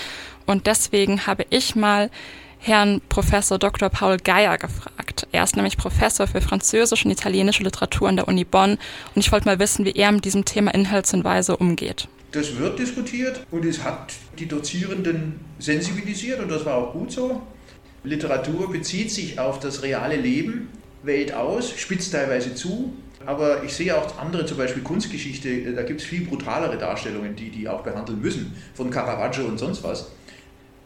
Und 0.44 0.66
deswegen 0.66 1.26
habe 1.26 1.46
ich 1.48 1.76
mal 1.76 2.10
Herrn 2.58 3.00
Professor 3.08 3.58
Dr. 3.58 3.88
Paul 3.88 4.18
Geier 4.18 4.58
gefragt. 4.58 5.26
Er 5.32 5.44
ist 5.44 5.56
nämlich 5.56 5.78
Professor 5.78 6.26
für 6.26 6.42
französische 6.42 7.06
und 7.06 7.12
italienische 7.12 7.62
Literatur 7.62 8.10
an 8.10 8.16
der 8.16 8.28
Uni 8.28 8.44
Bonn 8.44 8.72
und 9.14 9.24
ich 9.24 9.32
wollte 9.32 9.46
mal 9.46 9.58
wissen, 9.60 9.86
wie 9.86 9.92
er 9.92 10.12
mit 10.12 10.26
diesem 10.26 10.44
Thema 10.44 10.74
Inhaltshinweise 10.74 11.56
umgeht. 11.56 12.06
Das 12.32 12.58
wird 12.58 12.78
diskutiert 12.78 13.46
und 13.50 13.64
es 13.64 13.82
hat 13.82 14.12
die 14.38 14.46
Dozierenden 14.46 15.40
sensibilisiert 15.58 16.38
und 16.38 16.50
das 16.50 16.66
war 16.66 16.74
auch 16.74 16.92
gut 16.92 17.12
so. 17.12 17.40
Literatur 18.02 18.70
bezieht 18.70 19.10
sich 19.10 19.38
auf 19.38 19.60
das 19.60 19.82
reale 19.82 20.16
Leben, 20.16 20.68
wählt 21.02 21.34
aus, 21.34 21.70
spitzt 21.70 22.12
teilweise 22.12 22.54
zu. 22.54 22.92
Aber 23.26 23.62
ich 23.64 23.74
sehe 23.74 23.96
auch 23.96 24.18
andere, 24.18 24.46
zum 24.46 24.56
Beispiel 24.56 24.82
Kunstgeschichte, 24.82 25.74
da 25.74 25.82
gibt 25.82 26.00
es 26.00 26.06
viel 26.06 26.24
brutalere 26.24 26.78
Darstellungen, 26.78 27.36
die 27.36 27.50
die 27.50 27.68
auch 27.68 27.82
behandeln 27.82 28.20
müssen, 28.20 28.56
von 28.74 28.90
Caravaggio 28.90 29.44
und 29.44 29.58
sonst 29.58 29.82
was. 29.82 30.10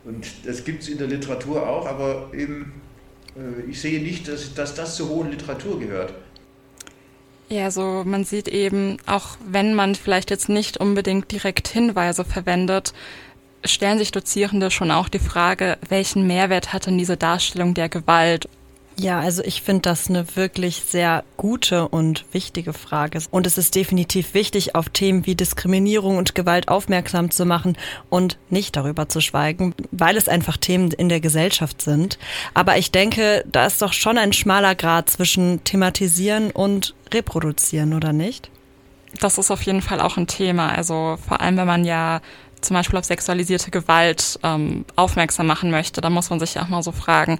Und 0.04 0.26
das 0.44 0.64
gibt 0.64 0.82
es 0.82 0.88
in 0.88 0.98
der 0.98 1.06
Literatur 1.06 1.66
auch, 1.68 1.86
aber 1.86 2.30
eben, 2.34 2.72
äh, 3.36 3.70
ich 3.70 3.80
sehe 3.80 4.02
nicht, 4.02 4.26
dass, 4.26 4.52
dass 4.54 4.74
das 4.74 4.96
zur 4.96 5.08
hohen 5.08 5.30
Literatur 5.30 5.78
gehört. 5.78 6.12
Ja, 7.48 7.70
so 7.70 8.02
man 8.04 8.24
sieht 8.24 8.48
eben, 8.48 8.96
auch 9.06 9.36
wenn 9.46 9.74
man 9.74 9.94
vielleicht 9.94 10.30
jetzt 10.30 10.48
nicht 10.48 10.78
unbedingt 10.78 11.30
direkt 11.30 11.68
Hinweise 11.68 12.24
verwendet, 12.24 12.94
stellen 13.64 13.98
sich 13.98 14.12
Dozierende 14.12 14.70
schon 14.70 14.90
auch 14.90 15.08
die 15.08 15.18
Frage, 15.18 15.78
welchen 15.88 16.26
Mehrwert 16.26 16.72
hat 16.72 16.86
denn 16.86 16.98
diese 16.98 17.16
Darstellung 17.16 17.74
der 17.74 17.88
Gewalt 17.88 18.48
Ja, 18.96 19.18
also 19.18 19.42
ich 19.42 19.62
finde 19.62 19.82
das 19.82 20.08
eine 20.08 20.36
wirklich 20.36 20.82
sehr 20.86 21.24
gute 21.36 21.88
und 21.88 22.24
wichtige 22.32 22.72
Frage. 22.72 23.18
Und 23.30 23.46
es 23.46 23.58
ist 23.58 23.74
definitiv 23.74 24.34
wichtig, 24.34 24.76
auf 24.76 24.88
Themen 24.88 25.26
wie 25.26 25.34
Diskriminierung 25.34 26.16
und 26.16 26.34
Gewalt 26.34 26.68
aufmerksam 26.68 27.30
zu 27.30 27.44
machen 27.44 27.76
und 28.08 28.38
nicht 28.50 28.76
darüber 28.76 29.08
zu 29.08 29.20
schweigen, 29.20 29.74
weil 29.90 30.16
es 30.16 30.28
einfach 30.28 30.56
Themen 30.56 30.92
in 30.92 31.08
der 31.08 31.20
Gesellschaft 31.20 31.82
sind. 31.82 32.18
Aber 32.54 32.76
ich 32.76 32.92
denke, 32.92 33.44
da 33.50 33.66
ist 33.66 33.82
doch 33.82 33.92
schon 33.92 34.16
ein 34.16 34.32
schmaler 34.32 34.76
Grad 34.76 35.10
zwischen 35.10 35.64
thematisieren 35.64 36.52
und 36.52 36.94
reproduzieren, 37.12 37.94
oder 37.94 38.12
nicht? 38.12 38.50
Das 39.20 39.38
ist 39.38 39.50
auf 39.50 39.62
jeden 39.62 39.82
Fall 39.82 40.00
auch 40.00 40.16
ein 40.16 40.26
Thema. 40.28 40.68
Also 40.68 41.18
vor 41.26 41.40
allem, 41.40 41.56
wenn 41.56 41.66
man 41.66 41.84
ja 41.84 42.20
zum 42.64 42.74
Beispiel 42.74 42.98
auf 42.98 43.04
sexualisierte 43.04 43.70
Gewalt 43.70 44.38
ähm, 44.42 44.84
aufmerksam 44.96 45.46
machen 45.46 45.70
möchte, 45.70 46.00
dann 46.00 46.12
muss 46.12 46.30
man 46.30 46.40
sich 46.40 46.58
auch 46.58 46.68
mal 46.68 46.82
so 46.82 46.92
fragen, 46.92 47.38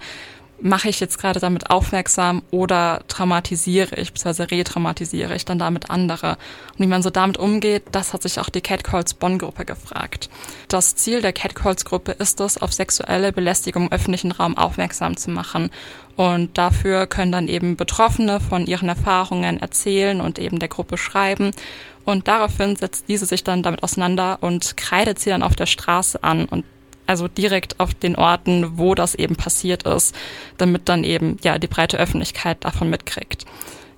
mache 0.61 0.89
ich 0.89 1.01
jetzt 1.01 1.19
gerade 1.19 1.41
damit 1.41 1.71
aufmerksam 1.71 2.43
oder 2.51 3.03
traumatisiere 3.09 3.97
ich, 3.97 4.13
bzw. 4.13 4.45
retraumatisiere 4.45 5.35
ich 5.35 5.45
dann 5.45 5.59
damit 5.59 5.91
andere? 5.91 6.39
Und 6.73 6.79
wie 6.79 6.87
man 6.87 7.03
so 7.03 7.11
damit 7.11 7.37
umgeht, 7.37 7.85
das 7.93 8.13
hat 8.13 8.23
sich 8.23 8.39
auch 8.41 8.49
die 8.49 8.61
Catcalls 8.61 9.15
Bonn-Gruppe 9.15 9.65
gefragt. 9.65 10.31
Das 10.69 10.97
Ziel 10.97 11.21
der 11.23 11.33
Catcalls-Gruppe 11.33 12.13
ist 12.13 12.41
es, 12.41 12.61
auf 12.61 12.73
sexuelle 12.73 13.33
Belästigung 13.33 13.85
im 13.85 13.93
öffentlichen 13.93 14.33
Raum 14.33 14.57
aufmerksam 14.57 15.17
zu 15.17 15.31
machen. 15.31 15.71
Und 16.17 16.57
dafür 16.57 17.07
können 17.07 17.33
dann 17.33 17.49
eben 17.49 17.77
Betroffene 17.77 18.41
von 18.41 18.67
ihren 18.67 18.89
Erfahrungen 18.89 19.61
erzählen 19.61 20.21
und 20.21 20.39
eben 20.39 20.61
der 20.61 20.69
Gruppe 20.69 20.97
schreiben. 20.97 21.51
Und 22.05 22.29
daraufhin 22.29 22.77
setzt 22.77 23.09
diese 23.09 23.27
sich 23.27 23.45
dann 23.45 23.63
damit 23.63 23.83
auseinander 23.83 24.39
und 24.41 24.77
kreidet 24.77 25.19
sie 25.19 25.31
dann 25.31 25.43
auf 25.43 25.57
der 25.57 25.67
Straße 25.67 26.23
an 26.23 26.45
und 26.45 26.65
also 27.07 27.29
direkt 27.29 27.81
auf 27.81 27.95
den 27.95 28.17
Orten, 28.17 28.79
wo 28.79 28.95
das 28.95 29.15
eben 29.15 29.37
passiert 29.37 29.85
ist, 29.85 30.15
damit 30.57 30.89
dann 30.89 31.05
eben 31.05 31.39
ja 31.43 31.59
die 31.59 31.67
breite 31.67 31.99
Öffentlichkeit 31.99 32.65
davon 32.65 32.91
mitkriegt. 32.91 33.45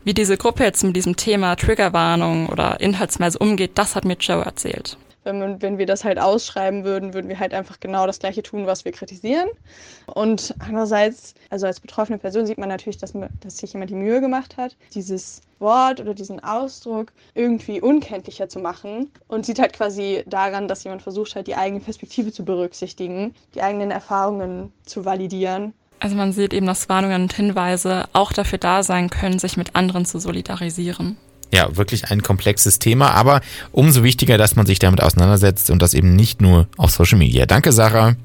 Wie 0.04 0.14
diese 0.14 0.36
Gruppe 0.36 0.64
jetzt 0.64 0.84
mit 0.84 0.94
diesem 0.94 1.16
Thema 1.16 1.56
Triggerwarnung 1.56 2.48
oder 2.48 2.80
Inhaltsweise 2.80 3.38
umgeht, 3.38 3.72
das 3.74 3.96
hat 3.96 4.04
mir 4.04 4.16
Joe 4.18 4.44
erzählt. 4.44 4.96
Wenn, 5.26 5.60
wenn 5.60 5.78
wir 5.78 5.86
das 5.86 6.04
halt 6.04 6.18
ausschreiben 6.18 6.84
würden, 6.84 7.12
würden 7.12 7.28
wir 7.28 7.38
halt 7.38 7.52
einfach 7.52 7.80
genau 7.80 8.06
das 8.06 8.18
Gleiche 8.18 8.42
tun, 8.42 8.66
was 8.66 8.84
wir 8.84 8.92
kritisieren. 8.92 9.48
Und 10.06 10.54
andererseits, 10.60 11.34
also 11.50 11.66
als 11.66 11.80
betroffene 11.80 12.18
Person 12.18 12.46
sieht 12.46 12.58
man 12.58 12.68
natürlich, 12.68 12.98
dass, 12.98 13.12
dass 13.40 13.58
sich 13.58 13.72
jemand 13.72 13.90
die 13.90 13.96
Mühe 13.96 14.20
gemacht 14.20 14.56
hat, 14.56 14.76
dieses 14.94 15.42
Wort 15.58 16.00
oder 16.00 16.14
diesen 16.14 16.42
Ausdruck 16.42 17.12
irgendwie 17.34 17.80
unkenntlicher 17.80 18.48
zu 18.48 18.60
machen 18.60 19.10
und 19.28 19.46
sieht 19.46 19.58
halt 19.58 19.72
quasi 19.72 20.22
daran, 20.26 20.68
dass 20.68 20.84
jemand 20.84 21.02
versucht 21.02 21.34
halt 21.34 21.46
die 21.46 21.56
eigene 21.56 21.80
Perspektive 21.80 22.32
zu 22.32 22.44
berücksichtigen, 22.44 23.34
die 23.54 23.62
eigenen 23.62 23.90
Erfahrungen 23.90 24.72
zu 24.84 25.04
validieren. 25.04 25.72
Also 25.98 26.14
man 26.14 26.32
sieht 26.32 26.52
eben, 26.52 26.66
dass 26.66 26.88
Warnungen 26.88 27.22
und 27.22 27.32
Hinweise 27.32 28.04
auch 28.12 28.32
dafür 28.32 28.58
da 28.58 28.82
sein 28.82 29.08
können, 29.10 29.38
sich 29.38 29.56
mit 29.56 29.74
anderen 29.74 30.04
zu 30.04 30.18
solidarisieren. 30.18 31.16
Ja, 31.52 31.76
wirklich 31.76 32.10
ein 32.10 32.22
komplexes 32.22 32.78
Thema, 32.78 33.12
aber 33.12 33.40
umso 33.72 34.02
wichtiger, 34.02 34.36
dass 34.36 34.56
man 34.56 34.66
sich 34.66 34.78
damit 34.78 35.02
auseinandersetzt 35.02 35.70
und 35.70 35.80
das 35.80 35.94
eben 35.94 36.14
nicht 36.16 36.40
nur 36.40 36.66
auf 36.76 36.90
Social 36.90 37.18
Media. 37.18 37.46
Danke, 37.46 37.72
Sarah. 37.72 38.16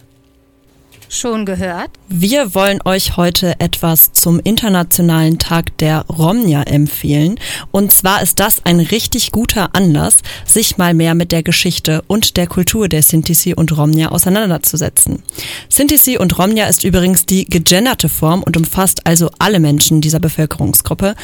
Schon 1.14 1.46
gehört? 1.46 1.90
Wir 2.08 2.56
wollen 2.56 2.80
euch 2.86 3.18
heute 3.18 3.60
etwas 3.60 4.14
zum 4.14 4.40
Internationalen 4.40 5.40
Tag 5.40 5.78
der 5.80 6.06
Romnia 6.06 6.64
empfehlen. 6.64 7.38
Und 7.72 7.92
zwar 7.92 8.22
ist 8.22 8.40
das 8.40 8.66
ein 8.66 8.80
richtig 8.80 9.34
guter 9.34 9.76
Anlass, 9.76 10.20
sich 10.46 10.78
mal 10.78 10.94
mehr 10.94 11.14
mit 11.14 11.34
der 11.34 11.44
Geschichte 11.44 12.02
und 12.08 12.38
der 12.38 12.48
Kultur 12.48 12.88
der 12.88 13.04
Sintisi 13.04 13.54
und 13.54 13.78
Romnia 13.78 14.08
auseinanderzusetzen. 14.08 15.22
Sintisi 15.68 16.18
und 16.18 16.40
Romnia 16.40 16.68
ist 16.68 16.86
übrigens 16.86 17.26
die 17.26 17.44
gegenderte 17.44 18.08
Form 18.08 18.42
und 18.42 18.56
umfasst 18.56 19.06
also 19.06 19.30
alle 19.38 19.60
Menschen 19.60 20.00
dieser 20.00 20.22
Bevölkerungsgruppe. 20.22 21.16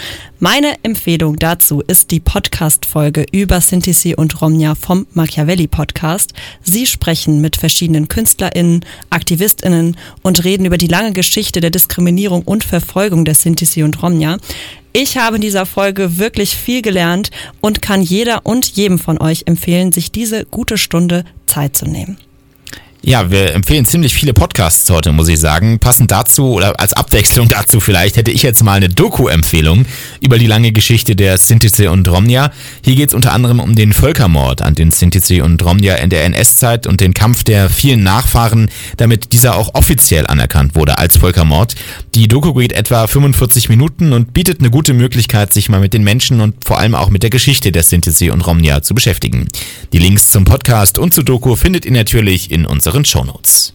Meine 0.42 0.76
Empfehlung 0.84 1.38
dazu 1.38 1.82
ist 1.88 2.12
die 2.12 2.20
Podcast-Folge 2.20 3.26
über 3.32 3.62
Sintisi 3.62 4.16
und 4.16 4.42
Romnia 4.42 4.76
vom 4.76 5.08
Machiavelli 5.14 5.68
Podcast. 5.68 6.34
Sie 6.62 6.86
sprechen 6.86 7.40
mit 7.40 7.56
verschiedenen 7.56 8.10
KünstlerInnen, 8.10 8.84
AktivistInnen, 9.12 9.77
Kolleginnen 9.78 9.98
und 10.24 10.44
reden 10.44 10.66
über 10.66 10.78
die 10.78 10.88
lange 10.88 11.14
Geschichte 11.14 11.62
der 11.62 11.70
Diskriminierung 11.70 12.42
und 12.44 12.64
Verfolgung 12.64 13.26
der 13.26 13.36
Sinti 13.36 13.84
und 13.84 14.02
Romja. 14.02 14.38
Ich 14.94 15.18
habe 15.18 15.36
in 15.36 15.42
dieser 15.42 15.66
Folge 15.66 16.18
wirklich 16.18 16.56
viel 16.56 16.82
gelernt 16.82 17.30
und 17.62 17.82
kann 17.82 18.02
jeder 18.02 18.46
und 18.46 18.66
jedem 18.66 19.00
von 19.00 19.20
euch 19.20 19.44
empfehlen, 19.46 19.92
sich 19.92 20.12
diese 20.12 20.46
gute 20.46 20.78
Stunde 20.78 21.24
Zeit 21.46 21.78
zu 21.78 21.86
nehmen. 21.86 22.18
Ja, 23.04 23.30
wir 23.30 23.54
empfehlen 23.54 23.86
ziemlich 23.86 24.16
viele 24.16 24.34
Podcasts 24.34 24.90
heute, 24.90 25.12
muss 25.12 25.28
ich 25.28 25.40
sagen. 25.40 25.78
Passend 25.78 26.10
dazu 26.10 26.54
oder 26.54 26.80
als 26.80 26.94
Abwechslung 26.94 27.48
dazu 27.48 27.80
vielleicht 27.80 28.18
hätte 28.18 28.32
ich 28.32 28.42
jetzt 28.42 28.64
mal 28.64 28.74
eine 28.74 28.90
Doku-Empfehlung 28.90 29.86
über 30.20 30.40
die 30.40 30.48
lange 30.48 30.72
Geschichte 30.72 31.16
der 31.16 31.38
Sintize 31.38 31.92
und 31.92 32.08
Romnia. 32.10 32.52
Hier 32.84 32.96
geht 32.96 33.10
es 33.10 33.16
unter 33.16 33.34
anderem 33.34 33.60
um 33.60 33.76
den 33.76 33.94
Völkermord 33.94 34.64
an 34.64 34.74
den 34.74 34.90
Sintize 34.90 35.44
und 35.44 35.64
Romnia 35.64 35.96
in 35.96 36.10
der 36.10 36.26
NS-Zeit 36.26 36.88
und 36.88 37.00
den 37.00 37.14
Kampf 37.14 37.44
der 37.44 37.70
vielen 37.70 38.02
Nachfahren, 38.02 38.70
damit 38.98 39.32
dieser 39.32 39.56
auch 39.56 39.76
offiziell 39.76 40.26
anerkannt 40.26 40.74
wurde 40.74 40.98
als 40.98 41.18
Völkermord. 41.18 41.76
Die 42.16 42.28
Doku 42.28 42.54
geht 42.56 42.74
etwa 42.74 43.06
45 43.06 43.70
Minuten 43.70 44.12
und 44.12 44.34
bietet 44.34 44.60
eine 44.60 44.72
gute 44.72 44.94
Möglichkeit, 44.94 45.54
sich 45.54 45.70
mal 45.70 45.80
mit 45.80 45.94
den 45.94 46.04
Menschen 46.04 46.42
und 46.42 46.66
vor 46.66 46.80
allem 46.80 46.96
auch 46.96 47.12
mit 47.12 47.22
der 47.22 47.30
Geschichte 47.30 47.72
der 47.72 47.84
Sintize 47.84 48.34
und 48.34 48.42
Romnia 48.42 48.82
zu 48.82 48.96
beschäftigen. 48.96 49.48
Die 49.94 50.00
Links 50.00 50.32
zum 50.32 50.46
Podcast 50.46 50.98
und 50.98 51.14
zur 51.14 51.24
Doku 51.24 51.56
findet 51.56 51.86
ihr 51.86 51.92
natürlich 51.92 52.50
in 52.50 52.66
unserem 52.66 52.87
unseren 52.88 53.06
Shownotes. 53.06 53.74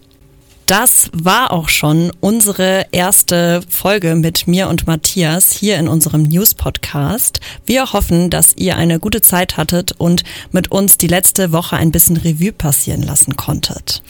Das 0.66 1.11
war 1.12 1.51
auch 1.51 1.68
schon 1.68 2.12
unsere 2.20 2.87
erste 2.92 3.61
Folge 3.68 4.14
mit 4.14 4.46
mir 4.46 4.68
und 4.68 4.87
Matthias 4.87 5.53
hier 5.53 5.77
in 5.77 5.87
unserem 5.87 6.22
News-Podcast. 6.22 7.40
Wir 7.66 7.92
hoffen, 7.92 8.31
dass 8.31 8.57
ihr 8.57 8.77
eine 8.77 8.98
gute 8.98 9.20
Zeit 9.20 9.59
hattet 9.59 9.92
und 9.92 10.22
mit 10.51 10.70
uns 10.70 10.96
die 10.96 11.09
letzte 11.09 11.53
Woche 11.53 11.77
ein 11.77 11.92
bisschen 11.92 12.16
Revue 12.16 12.53
passieren 12.53 13.03
lassen 13.03 13.37
konntet. 13.37 14.03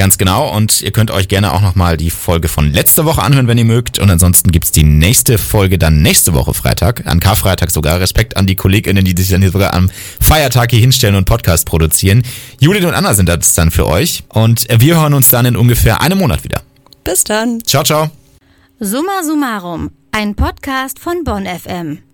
Ganz 0.00 0.16
genau. 0.16 0.48
Und 0.48 0.80
ihr 0.80 0.92
könnt 0.92 1.10
euch 1.10 1.28
gerne 1.28 1.52
auch 1.52 1.60
nochmal 1.60 1.98
die 1.98 2.08
Folge 2.08 2.48
von 2.48 2.72
letzter 2.72 3.04
Woche 3.04 3.20
anhören, 3.20 3.48
wenn 3.48 3.58
ihr 3.58 3.66
mögt. 3.66 3.98
Und 3.98 4.08
ansonsten 4.08 4.50
gibt's 4.50 4.72
die 4.72 4.82
nächste 4.82 5.36
Folge 5.36 5.76
dann 5.76 6.00
nächste 6.00 6.32
Woche 6.32 6.54
Freitag, 6.54 7.06
an 7.06 7.20
Karfreitag 7.20 7.70
sogar. 7.70 8.00
Respekt 8.00 8.38
an 8.38 8.46
die 8.46 8.56
KollegInnen, 8.56 9.04
die 9.04 9.12
sich 9.14 9.28
dann 9.28 9.42
hier 9.42 9.50
sogar 9.50 9.74
am 9.74 9.90
Feiertag 10.18 10.70
hier 10.70 10.80
hinstellen 10.80 11.16
und 11.16 11.26
Podcast 11.26 11.66
produzieren. 11.66 12.22
Judith 12.60 12.86
und 12.86 12.94
Anna 12.94 13.12
sind 13.12 13.28
das 13.28 13.52
dann 13.52 13.70
für 13.70 13.86
euch. 13.86 14.24
Und 14.30 14.66
wir 14.74 14.98
hören 14.98 15.12
uns 15.12 15.28
dann 15.28 15.44
in 15.44 15.54
ungefähr 15.54 16.00
einem 16.00 16.16
Monat 16.16 16.44
wieder. 16.44 16.62
Bis 17.04 17.22
dann. 17.24 17.62
Ciao, 17.66 17.84
ciao. 17.84 18.08
Summa 18.78 19.22
summarum. 19.22 19.90
Ein 20.12 20.34
Podcast 20.34 20.98
von 20.98 21.24
Bonn 21.24 21.44
FM. 21.44 22.09